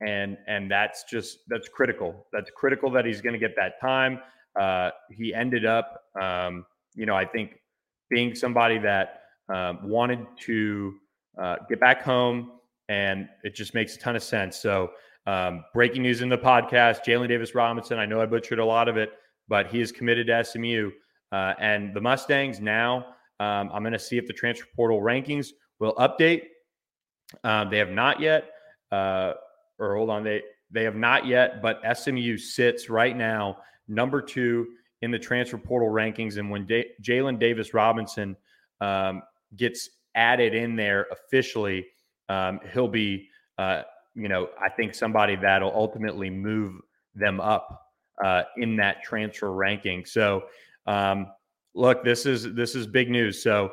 and 0.01 0.37
and 0.49 0.71
that's 0.71 1.05
just 1.05 1.39
that's 1.49 1.69
critical. 1.69 2.27
That's 2.33 2.51
critical 2.55 2.91
that 2.91 3.05
he's 3.05 3.21
going 3.21 3.35
to 3.35 3.39
get 3.39 3.55
that 3.57 3.81
time. 3.81 4.21
Uh, 4.59 4.91
he 5.11 5.33
ended 5.33 5.65
up, 5.65 6.03
um, 6.21 6.67
you 6.95 7.07
know, 7.07 7.15
I 7.15 7.25
think 7.25 7.59
being 8.11 8.35
somebody 8.35 8.79
that 8.79 9.23
um, 9.49 9.89
wanted 9.89 10.27
to 10.41 10.95
uh, 11.41 11.57
get 11.69 11.81
back 11.81 12.03
home, 12.03 12.53
and 12.89 13.29
it 13.45 13.55
just 13.55 13.75
makes 13.75 13.97
a 13.97 13.99
ton 13.99 14.17
of 14.17 14.23
sense. 14.23 14.57
So, 14.57 14.91
um, 15.27 15.65
breaking 15.73 16.03
news 16.03 16.21
in 16.21 16.29
the 16.29 16.39
podcast: 16.39 17.05
Jaelyn 17.07 17.29
Davis 17.29 17.55
Robinson. 17.55 17.99
I 17.99 18.07
know 18.07 18.21
I 18.21 18.27
butchered 18.27 18.59
a 18.59 18.65
lot 18.65 18.89
of 18.89 18.97
it, 18.97 19.13
but 19.49 19.69
he 19.69 19.81
is 19.81 19.93
committed 19.93 20.27
to 20.29 20.45
SMU, 20.45 20.91
uh, 21.33 21.55
and 21.59 21.95
the 21.95 22.01
Mustangs 22.01 22.61
now. 22.61 23.07
Um, 23.41 23.71
I'm 23.73 23.83
going 23.83 23.93
to 23.93 23.99
see 23.99 24.19
if 24.19 24.27
the 24.27 24.33
transfer 24.33 24.67
portal 24.77 25.01
rankings 25.01 25.49
will 25.79 25.95
update. 25.95 26.45
Um, 27.45 27.71
they 27.71 27.79
have 27.79 27.91
not 27.91 28.21
yet, 28.21 28.51
uh, 28.91 29.35
or 29.79 29.97
hold 29.97 30.11
on, 30.11 30.23
they 30.23 30.43
they 30.71 30.85
have 30.85 30.97
not 30.97 31.27
yet, 31.27 31.63
but 31.63 31.81
SMU 31.97 32.39
sits 32.39 32.89
right 32.89 33.17
now 33.17 33.59
number 33.89 34.23
two 34.23 34.69
in 35.03 35.11
the 35.11 35.19
transfer 35.19 35.59
portal 35.59 35.89
rankings. 35.89 36.39
And 36.39 36.51
when 36.51 36.67
da- 36.67 36.89
Jaelyn 37.03 37.39
Davis 37.39 37.75
Robinson 37.75 38.37
um, 38.81 39.23
gets 39.57 39.91
added 40.15 40.55
in 40.55 40.77
there 40.77 41.07
officially, 41.11 41.87
um, 42.29 42.61
he'll 42.73 42.89
be, 42.89 43.29
uh, 43.59 43.83
you 44.15 44.29
know, 44.29 44.49
I 44.61 44.69
think 44.69 44.95
somebody 44.95 45.37
that'll 45.37 45.75
ultimately 45.75 46.31
move 46.31 46.81
them 47.15 47.41
up 47.41 47.83
uh, 48.25 48.43
in 48.57 48.77
that 48.77 49.03
transfer 49.03 49.53
ranking. 49.53 50.05
So, 50.05 50.45
um, 50.87 51.27
look, 51.75 52.05
this 52.05 52.27
is 52.27 52.55
this 52.55 52.75
is 52.75 52.87
big 52.87 53.11
news. 53.11 53.43
So, 53.43 53.73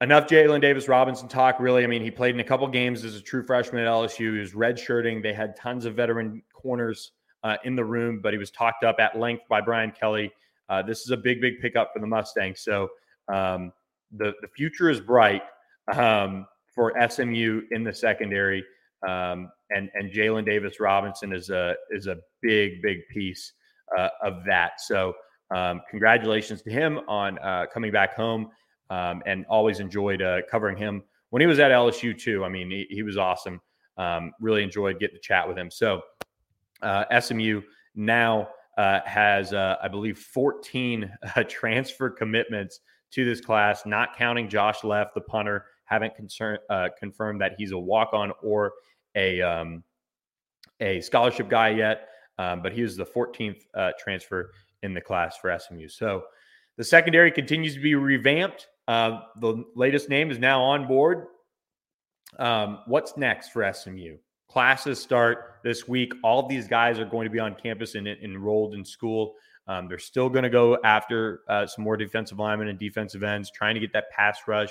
enough 0.00 0.26
Jaelyn 0.26 0.60
Davis 0.60 0.88
Robinson 0.88 1.28
talk. 1.28 1.60
Really, 1.60 1.84
I 1.84 1.86
mean, 1.86 2.02
he 2.02 2.10
played 2.10 2.34
in 2.34 2.40
a 2.40 2.44
couple 2.44 2.66
games 2.68 3.04
as 3.04 3.16
a 3.16 3.20
true 3.20 3.44
freshman 3.44 3.82
at 3.82 3.88
LSU. 3.88 4.34
He 4.34 4.40
was 4.40 4.52
redshirting. 4.52 5.22
They 5.22 5.34
had 5.34 5.56
tons 5.56 5.84
of 5.84 5.94
veteran 5.94 6.42
corners 6.52 7.12
uh, 7.42 7.56
in 7.64 7.74
the 7.76 7.84
room, 7.84 8.20
but 8.22 8.32
he 8.32 8.38
was 8.38 8.50
talked 8.50 8.84
up 8.84 9.00
at 9.00 9.18
length 9.18 9.44
by 9.48 9.60
Brian 9.60 9.92
Kelly. 9.92 10.32
Uh, 10.68 10.82
this 10.82 11.00
is 11.00 11.10
a 11.10 11.16
big, 11.16 11.40
big 11.40 11.60
pickup 11.60 11.92
for 11.92 11.98
the 11.98 12.06
Mustangs. 12.06 12.60
So 12.60 12.88
um, 13.32 13.72
the 14.12 14.34
the 14.40 14.48
future 14.48 14.90
is 14.90 15.00
bright 15.00 15.42
um, 15.92 16.46
for 16.74 16.92
SMU 17.08 17.62
in 17.70 17.84
the 17.84 17.92
secondary, 17.92 18.64
um, 19.06 19.50
and 19.70 19.90
and 19.94 20.12
Jaelyn 20.12 20.44
Davis 20.44 20.80
Robinson 20.80 21.32
is 21.32 21.50
a 21.50 21.74
is 21.90 22.06
a 22.06 22.16
big, 22.42 22.82
big 22.82 22.98
piece 23.12 23.52
uh, 23.96 24.08
of 24.22 24.44
that. 24.46 24.80
So 24.80 25.14
um, 25.54 25.80
congratulations 25.90 26.62
to 26.62 26.70
him 26.70 27.00
on 27.08 27.38
uh, 27.38 27.66
coming 27.72 27.92
back 27.92 28.14
home 28.14 28.50
um, 28.90 29.22
and 29.26 29.44
always 29.48 29.80
enjoyed 29.80 30.22
uh, 30.22 30.40
covering 30.50 30.76
him 30.76 31.02
when 31.30 31.40
he 31.40 31.46
was 31.46 31.58
at 31.58 31.70
LSU 31.70 32.16
too. 32.16 32.44
I 32.44 32.48
mean, 32.48 32.70
he, 32.70 32.86
he 32.90 33.02
was 33.02 33.16
awesome. 33.16 33.60
Um, 33.96 34.32
really 34.40 34.62
enjoyed 34.62 34.98
getting 34.98 35.16
to 35.16 35.20
chat 35.20 35.46
with 35.46 35.58
him. 35.58 35.70
So 35.70 36.00
uh, 36.82 37.20
SMU 37.20 37.62
now 37.94 38.48
uh, 38.78 39.00
has, 39.04 39.52
uh, 39.52 39.76
I 39.82 39.88
believe, 39.88 40.18
14 40.18 41.10
uh, 41.36 41.42
transfer 41.48 42.10
commitments 42.10 42.80
to 43.12 43.24
this 43.24 43.40
class, 43.40 43.84
not 43.86 44.16
counting 44.16 44.48
Josh 44.48 44.84
Left, 44.84 45.14
the 45.14 45.20
punter. 45.20 45.66
Haven't 45.90 46.14
concern, 46.14 46.58
uh, 46.70 46.88
confirmed 46.98 47.40
that 47.40 47.54
he's 47.58 47.72
a 47.72 47.78
walk 47.78 48.10
on 48.12 48.32
or 48.42 48.72
a 49.16 49.42
um, 49.42 49.82
a 50.80 51.00
scholarship 51.00 51.48
guy 51.48 51.70
yet, 51.70 52.08
um, 52.38 52.62
but 52.62 52.72
he 52.72 52.82
was 52.82 52.96
the 52.96 53.04
14th 53.04 53.62
uh, 53.74 53.90
transfer 53.98 54.52
in 54.82 54.94
the 54.94 55.00
class 55.00 55.36
for 55.36 55.56
SMU. 55.58 55.88
So 55.88 56.24
the 56.76 56.84
secondary 56.84 57.30
continues 57.30 57.74
to 57.74 57.80
be 57.80 57.94
revamped. 57.94 58.68
Uh, 58.88 59.20
the 59.40 59.64
latest 59.74 60.08
name 60.08 60.30
is 60.30 60.38
now 60.38 60.62
on 60.62 60.86
board. 60.86 61.26
Um, 62.38 62.80
what's 62.86 63.16
next 63.16 63.50
for 63.50 63.70
SMU? 63.72 64.16
Classes 64.48 65.00
start 65.00 65.56
this 65.62 65.86
week. 65.86 66.12
All 66.24 66.46
these 66.48 66.66
guys 66.66 66.98
are 66.98 67.04
going 67.04 67.24
to 67.24 67.30
be 67.30 67.38
on 67.38 67.54
campus 67.54 67.94
and, 67.94 68.08
and 68.08 68.22
enrolled 68.22 68.74
in 68.74 68.84
school. 68.84 69.34
Um, 69.68 69.86
they're 69.88 69.98
still 69.98 70.28
going 70.28 70.42
to 70.42 70.50
go 70.50 70.78
after 70.82 71.42
uh, 71.48 71.66
some 71.66 71.84
more 71.84 71.96
defensive 71.96 72.38
linemen 72.38 72.68
and 72.68 72.78
defensive 72.78 73.22
ends, 73.22 73.50
trying 73.54 73.74
to 73.74 73.80
get 73.80 73.92
that 73.92 74.10
pass 74.10 74.38
rush. 74.48 74.70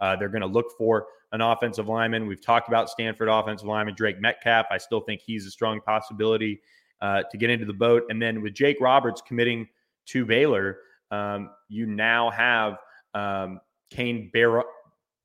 Uh, 0.00 0.16
they're 0.16 0.28
going 0.28 0.40
to 0.40 0.46
look 0.46 0.66
for 0.76 1.06
an 1.32 1.40
offensive 1.40 1.88
lineman. 1.88 2.26
We've 2.26 2.40
talked 2.40 2.68
about 2.68 2.90
Stanford 2.90 3.28
offensive 3.28 3.66
lineman 3.66 3.94
Drake 3.94 4.20
Metcalf. 4.20 4.66
I 4.70 4.78
still 4.78 5.00
think 5.00 5.20
he's 5.20 5.46
a 5.46 5.50
strong 5.50 5.80
possibility 5.80 6.60
uh, 7.00 7.22
to 7.30 7.36
get 7.36 7.50
into 7.50 7.66
the 7.66 7.72
boat. 7.72 8.04
And 8.10 8.20
then 8.20 8.42
with 8.42 8.54
Jake 8.54 8.80
Roberts 8.80 9.22
committing 9.26 9.68
to 10.06 10.24
Baylor, 10.24 10.78
um, 11.10 11.50
you 11.68 11.86
now 11.86 12.30
have 12.30 12.78
um, 13.14 13.60
Cane 13.90 14.30
Bar- 14.32 14.66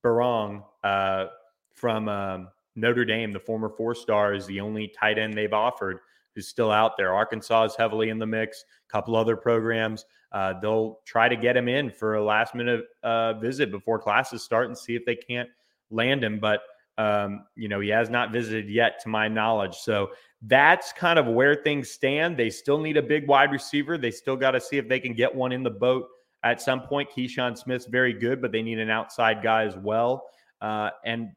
Berrong 0.04 0.64
uh, 0.84 1.28
from 1.74 2.08
um, 2.10 2.50
Notre 2.76 3.06
Dame, 3.06 3.32
the 3.32 3.40
former 3.40 3.70
four 3.70 3.96
star, 3.96 4.34
is 4.34 4.46
the 4.46 4.60
only 4.60 4.88
tight 4.88 5.18
end 5.18 5.34
they've 5.34 5.54
offered 5.54 6.00
who's 6.36 6.48
still 6.48 6.71
out 6.71 6.98
there. 6.98 7.13
Arkansas 7.13 7.63
is 7.63 7.76
heavily 7.76 8.10
in 8.10 8.19
the 8.19 8.26
mix. 8.26 8.63
A 8.89 8.91
couple 8.91 9.15
other 9.15 9.36
programs. 9.38 10.06
Uh, 10.32 10.54
they'll 10.60 11.00
try 11.06 11.30
to 11.30 11.36
get 11.36 11.56
him 11.56 11.67
in 11.67 11.89
for 11.89 12.15
a 12.15 12.24
last 12.24 12.54
minute 12.54 12.84
uh, 13.04 13.34
visit 13.34 13.71
before 13.71 13.98
classes 13.98 14.43
start 14.43 14.67
and 14.67 14.78
see 14.78 14.95
if 14.95 15.06
they 15.06 15.15
can't 15.15 15.50
land 15.89 16.24
him. 16.24 16.39
But 16.39 16.62
um, 16.98 17.45
you 17.56 17.67
know, 17.67 17.80
he 17.80 17.89
has 17.89 18.10
not 18.10 18.32
visited 18.32 18.69
yet, 18.69 19.02
to 19.02 19.10
my 19.10 19.28
knowledge. 19.28 19.76
So 19.76 20.12
that's 20.41 20.93
kind 20.93 21.19
of 21.19 21.26
where 21.26 21.56
things 21.56 21.89
stand. 21.89 22.38
They 22.38 22.50
still 22.50 22.80
need 22.80 22.98
a 22.98 23.02
big 23.02 23.28
wide 23.28 23.52
receiver. 23.52 23.98
They 23.98 24.12
still 24.12 24.38
got 24.38 24.52
to 24.52 24.62
see 24.62 24.78
if 24.78 24.88
they 24.88 25.00
can 25.00 25.13
get 25.13 25.34
one 25.34 25.52
in 25.52 25.63
the 25.63 25.69
boat 25.71 26.08
at 26.43 26.62
some 26.62 26.82
point. 26.82 27.10
Keyshawn 27.15 27.58
Smith's 27.58 27.86
very 27.86 28.13
good, 28.13 28.41
but 28.41 28.52
they 28.52 28.62
need 28.62 28.80
an 28.80 28.89
outside 28.89 29.41
guy 29.43 29.63
as 29.63 29.76
well. 29.76 30.26
Uh, 30.62 30.91
and 31.04 31.32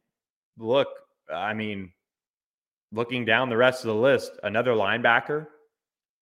look, 0.58 0.88
I 1.32 1.54
mean, 1.54 1.92
looking 2.92 3.24
down 3.24 3.48
the 3.48 3.56
rest 3.56 3.84
of 3.84 3.88
the 3.88 3.94
list, 3.94 4.32
another 4.42 4.72
linebacker, 4.72 5.46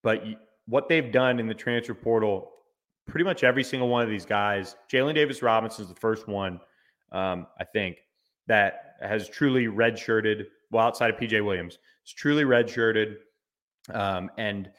but 0.02 0.24
what 0.66 0.88
they've 0.88 1.12
done 1.12 1.38
in 1.38 1.46
the 1.46 1.54
transfer 1.54 1.94
portal, 1.94 2.50
pretty 3.06 3.24
much 3.24 3.44
every 3.44 3.62
single 3.62 3.88
one 3.88 4.02
of 4.02 4.10
these 4.10 4.26
guys, 4.26 4.76
Jaelyn 4.90 5.14
Davis 5.14 5.42
Robinson 5.42 5.84
is 5.84 5.88
the 5.88 5.96
first 5.96 6.26
one, 6.28 6.60
um, 7.12 7.46
I 7.60 7.64
think, 7.64 7.98
that 8.48 8.94
has 9.00 9.28
truly 9.28 9.66
redshirted, 9.66 10.44
well, 10.70 10.86
outside 10.86 11.10
of 11.10 11.16
PJ 11.16 11.44
Williams, 11.44 11.78
it's 12.02 12.12
truly 12.12 12.44
redshirted 12.44 13.16
um, 13.92 14.30
and 14.38 14.70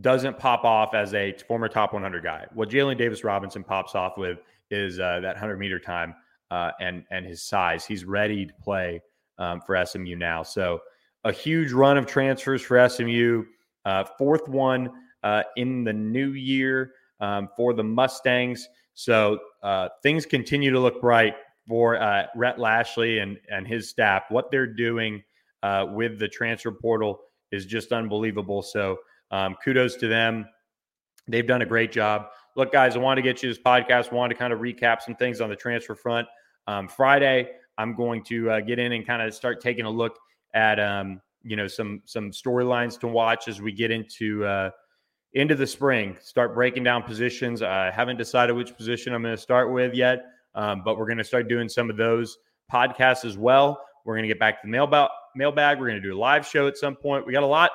doesn't 0.00 0.38
pop 0.38 0.64
off 0.64 0.94
as 0.94 1.14
a 1.14 1.34
former 1.46 1.68
top 1.68 1.92
100 1.92 2.22
guy. 2.22 2.46
What 2.54 2.70
Jaelyn 2.70 2.96
Davis 2.96 3.24
Robinson 3.24 3.64
pops 3.64 3.94
off 3.94 4.16
with 4.16 4.38
is 4.70 4.98
uh, 4.98 5.20
that 5.20 5.34
100 5.34 5.58
meter 5.58 5.78
time 5.78 6.14
uh, 6.50 6.70
and 6.80 7.04
and 7.10 7.26
his 7.26 7.42
size. 7.42 7.84
He's 7.84 8.04
ready 8.04 8.46
to 8.46 8.52
play 8.62 9.02
um, 9.38 9.60
for 9.60 9.84
SMU 9.84 10.16
now. 10.16 10.42
So 10.42 10.80
a 11.24 11.32
huge 11.32 11.72
run 11.72 11.98
of 11.98 12.06
transfers 12.06 12.62
for 12.62 12.88
SMU. 12.88 13.44
Uh, 13.84 14.04
fourth 14.18 14.48
one 14.48 14.90
uh, 15.22 15.42
in 15.56 15.84
the 15.84 15.92
new 15.92 16.32
year 16.32 16.92
um, 17.20 17.48
for 17.56 17.72
the 17.72 17.84
Mustangs. 17.84 18.68
So 18.94 19.38
uh, 19.62 19.88
things 20.02 20.26
continue 20.26 20.70
to 20.70 20.80
look 20.80 21.00
bright 21.00 21.34
for 21.66 22.00
uh, 22.00 22.26
Rhett 22.34 22.58
Lashlee 22.58 23.18
and 23.18 23.38
and 23.50 23.66
his 23.66 23.88
staff. 23.88 24.24
What 24.28 24.50
they're 24.50 24.66
doing 24.66 25.22
uh, 25.62 25.86
with 25.90 26.18
the 26.18 26.28
transfer 26.28 26.72
portal 26.72 27.20
is 27.52 27.66
just 27.66 27.92
unbelievable. 27.92 28.62
So 28.62 28.98
um, 29.30 29.56
kudos 29.62 29.96
to 29.96 30.08
them. 30.08 30.46
They've 31.28 31.46
done 31.46 31.62
a 31.62 31.66
great 31.66 31.92
job. 31.92 32.28
Look, 32.56 32.72
guys, 32.72 32.96
I 32.96 32.98
want 32.98 33.18
to 33.18 33.22
get 33.22 33.42
you 33.42 33.48
this 33.48 33.62
podcast. 33.62 34.12
I 34.12 34.16
want 34.16 34.30
to 34.30 34.36
kind 34.36 34.52
of 34.52 34.58
recap 34.58 35.00
some 35.00 35.14
things 35.14 35.40
on 35.40 35.48
the 35.48 35.56
transfer 35.56 35.94
front. 35.94 36.26
Um, 36.66 36.88
Friday, 36.88 37.50
I'm 37.78 37.94
going 37.94 38.24
to 38.24 38.50
uh, 38.50 38.60
get 38.60 38.78
in 38.78 38.92
and 38.92 39.06
kind 39.06 39.22
of 39.22 39.32
start 39.32 39.60
taking 39.60 39.84
a 39.84 39.90
look 39.90 40.18
at 40.54 40.80
um, 40.80 41.20
you 41.42 41.56
know 41.56 41.66
some 41.66 42.02
some 42.04 42.30
storylines 42.30 42.98
to 43.00 43.08
watch 43.08 43.48
as 43.48 43.60
we 43.60 43.72
get 43.72 43.90
into 43.90 44.44
uh, 44.44 44.70
into 45.32 45.54
the 45.54 45.66
spring. 45.66 46.16
Start 46.20 46.54
breaking 46.54 46.84
down 46.84 47.02
positions. 47.02 47.62
I 47.62 47.90
haven't 47.90 48.16
decided 48.16 48.54
which 48.54 48.76
position 48.76 49.14
I'm 49.14 49.22
going 49.22 49.34
to 49.34 49.40
start 49.40 49.72
with 49.72 49.94
yet, 49.94 50.24
um, 50.54 50.82
but 50.84 50.98
we're 50.98 51.06
going 51.06 51.18
to 51.18 51.24
start 51.24 51.48
doing 51.48 51.68
some 51.68 51.90
of 51.90 51.96
those 51.96 52.38
podcasts 52.72 53.24
as 53.24 53.36
well. 53.36 53.82
We're 54.04 54.14
going 54.14 54.24
to 54.24 54.28
get 54.28 54.40
back 54.40 54.60
to 54.60 54.66
the 54.66 54.70
mailbag. 54.70 55.10
Mailbag. 55.36 55.78
We're 55.78 55.88
going 55.88 56.02
to 56.02 56.08
do 56.08 56.16
a 56.16 56.18
live 56.18 56.46
show 56.46 56.66
at 56.66 56.76
some 56.76 56.96
point. 56.96 57.26
We 57.26 57.32
got 57.32 57.42
a 57.42 57.46
lot 57.46 57.70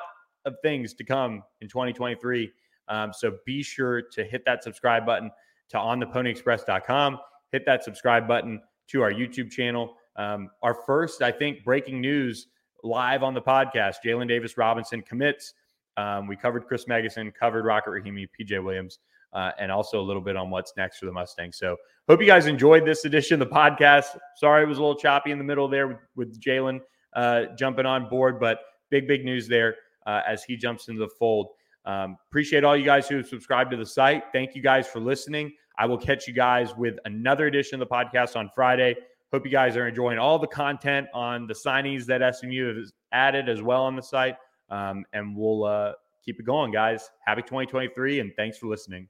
of 0.46 0.56
things 0.62 0.94
to 0.96 1.04
come 1.04 1.44
in 1.62 1.68
2023. 1.68 2.52
Um, 2.88 3.12
so 3.14 3.38
be 3.46 3.64
sure 3.64 4.02
to 4.02 4.24
hit 4.24 4.44
that 4.46 4.64
subscribe 4.64 5.06
button 5.06 5.32
to 5.70 5.78
ontheponyexpress.com. 5.78 7.20
Hit 7.52 7.66
that 7.66 7.84
subscribe 7.84 8.28
button 8.28 8.62
to 8.90 9.02
our 9.02 9.12
YouTube 9.12 9.50
channel. 9.50 9.96
Um, 10.18 10.50
our 10.62 10.74
first, 10.74 11.22
I 11.22 11.32
think, 11.32 11.64
breaking 11.64 12.02
news 12.02 12.48
live 12.86 13.24
on 13.24 13.34
the 13.34 13.42
podcast 13.42 13.96
Jaelyn 14.06 14.28
Davis 14.28 14.58
Robinson 14.58 15.02
commits. 15.02 15.54
Um, 15.98 16.28
we 16.28 16.36
covered 16.36 16.68
Chris 16.68 16.86
Megginson, 16.86 17.34
covered 17.34 17.66
Rocket 17.66 17.90
Rahimi, 17.90 18.28
PJ 18.40 18.64
Williams, 18.64 19.00
uh, 19.34 19.52
and 19.60 19.72
also 19.72 20.00
a 20.00 20.04
little 20.04 20.22
bit 20.22 20.36
on 20.36 20.50
what's 20.50 20.74
next 20.78 21.00
for 21.00 21.06
the 21.06 21.12
Mustangs. 21.12 21.58
So, 21.58 21.78
hope 22.08 22.22
you 22.22 22.28
guys 22.28 22.46
enjoyed 22.46 22.86
this 22.86 23.06
edition 23.06 23.42
of 23.42 23.50
the 23.50 23.56
podcast. 23.56 24.18
Sorry 24.38 24.64
it 24.64 24.68
was 24.68 24.78
a 24.78 24.82
little 24.82 24.98
choppy 24.98 25.32
in 25.32 25.38
the 25.38 25.44
middle 25.44 25.68
there 25.68 25.88
with, 25.88 25.98
with 26.16 26.42
Jaelyn 26.42 26.80
uh, 27.16 27.46
jumping 27.58 27.86
on 27.86 28.08
board, 28.10 28.40
but 28.40 28.60
big, 28.90 29.08
big 29.08 29.26
news 29.26 29.48
there 29.48 29.76
uh, 30.06 30.22
as 30.28 30.44
he 30.44 30.56
jumps 30.56 30.88
into 30.88 31.00
the 31.00 31.10
fold. 31.20 31.48
Um, 31.86 32.18
appreciate 32.30 32.64
all 32.64 32.76
you 32.76 32.86
guys 32.86 33.08
who 33.08 33.18
have 33.18 33.28
subscribed 33.28 33.72
to 33.72 33.78
the 33.78 33.86
site. 33.86 34.24
Thank 34.34 34.56
you 34.56 34.62
guys 34.62 34.88
for 34.88 35.00
listening. 35.00 35.54
I 35.78 35.86
will 35.86 35.98
catch 35.98 36.28
you 36.28 36.34
guys 36.34 36.76
with 36.76 36.98
another 37.06 37.48
edition 37.48 37.82
of 37.82 37.88
the 37.88 37.94
podcast 37.94 38.36
on 38.36 38.50
Friday. 38.56 38.96
Hope 39.36 39.46
you 39.46 39.52
guys 39.52 39.76
are 39.76 39.86
enjoying 39.86 40.18
all 40.18 40.40
the 40.40 40.48
content 40.48 41.08
on 41.14 41.46
the 41.46 41.54
signees 41.54 42.06
that 42.06 42.22
SMU 42.38 42.74
has 42.74 42.94
added 43.12 43.50
as 43.50 43.62
well 43.62 43.84
on 43.84 43.94
the 43.94 44.02
site. 44.02 44.38
Um, 44.70 45.04
and 45.12 45.36
we'll 45.36 45.66
uh, 45.66 45.92
keep 46.24 46.40
it 46.40 46.46
going, 46.46 46.72
guys. 46.72 47.10
Happy 47.26 47.42
2023, 47.42 48.22
and 48.22 48.32
thanks 48.38 48.58
for 48.58 48.68
listening. 48.68 49.10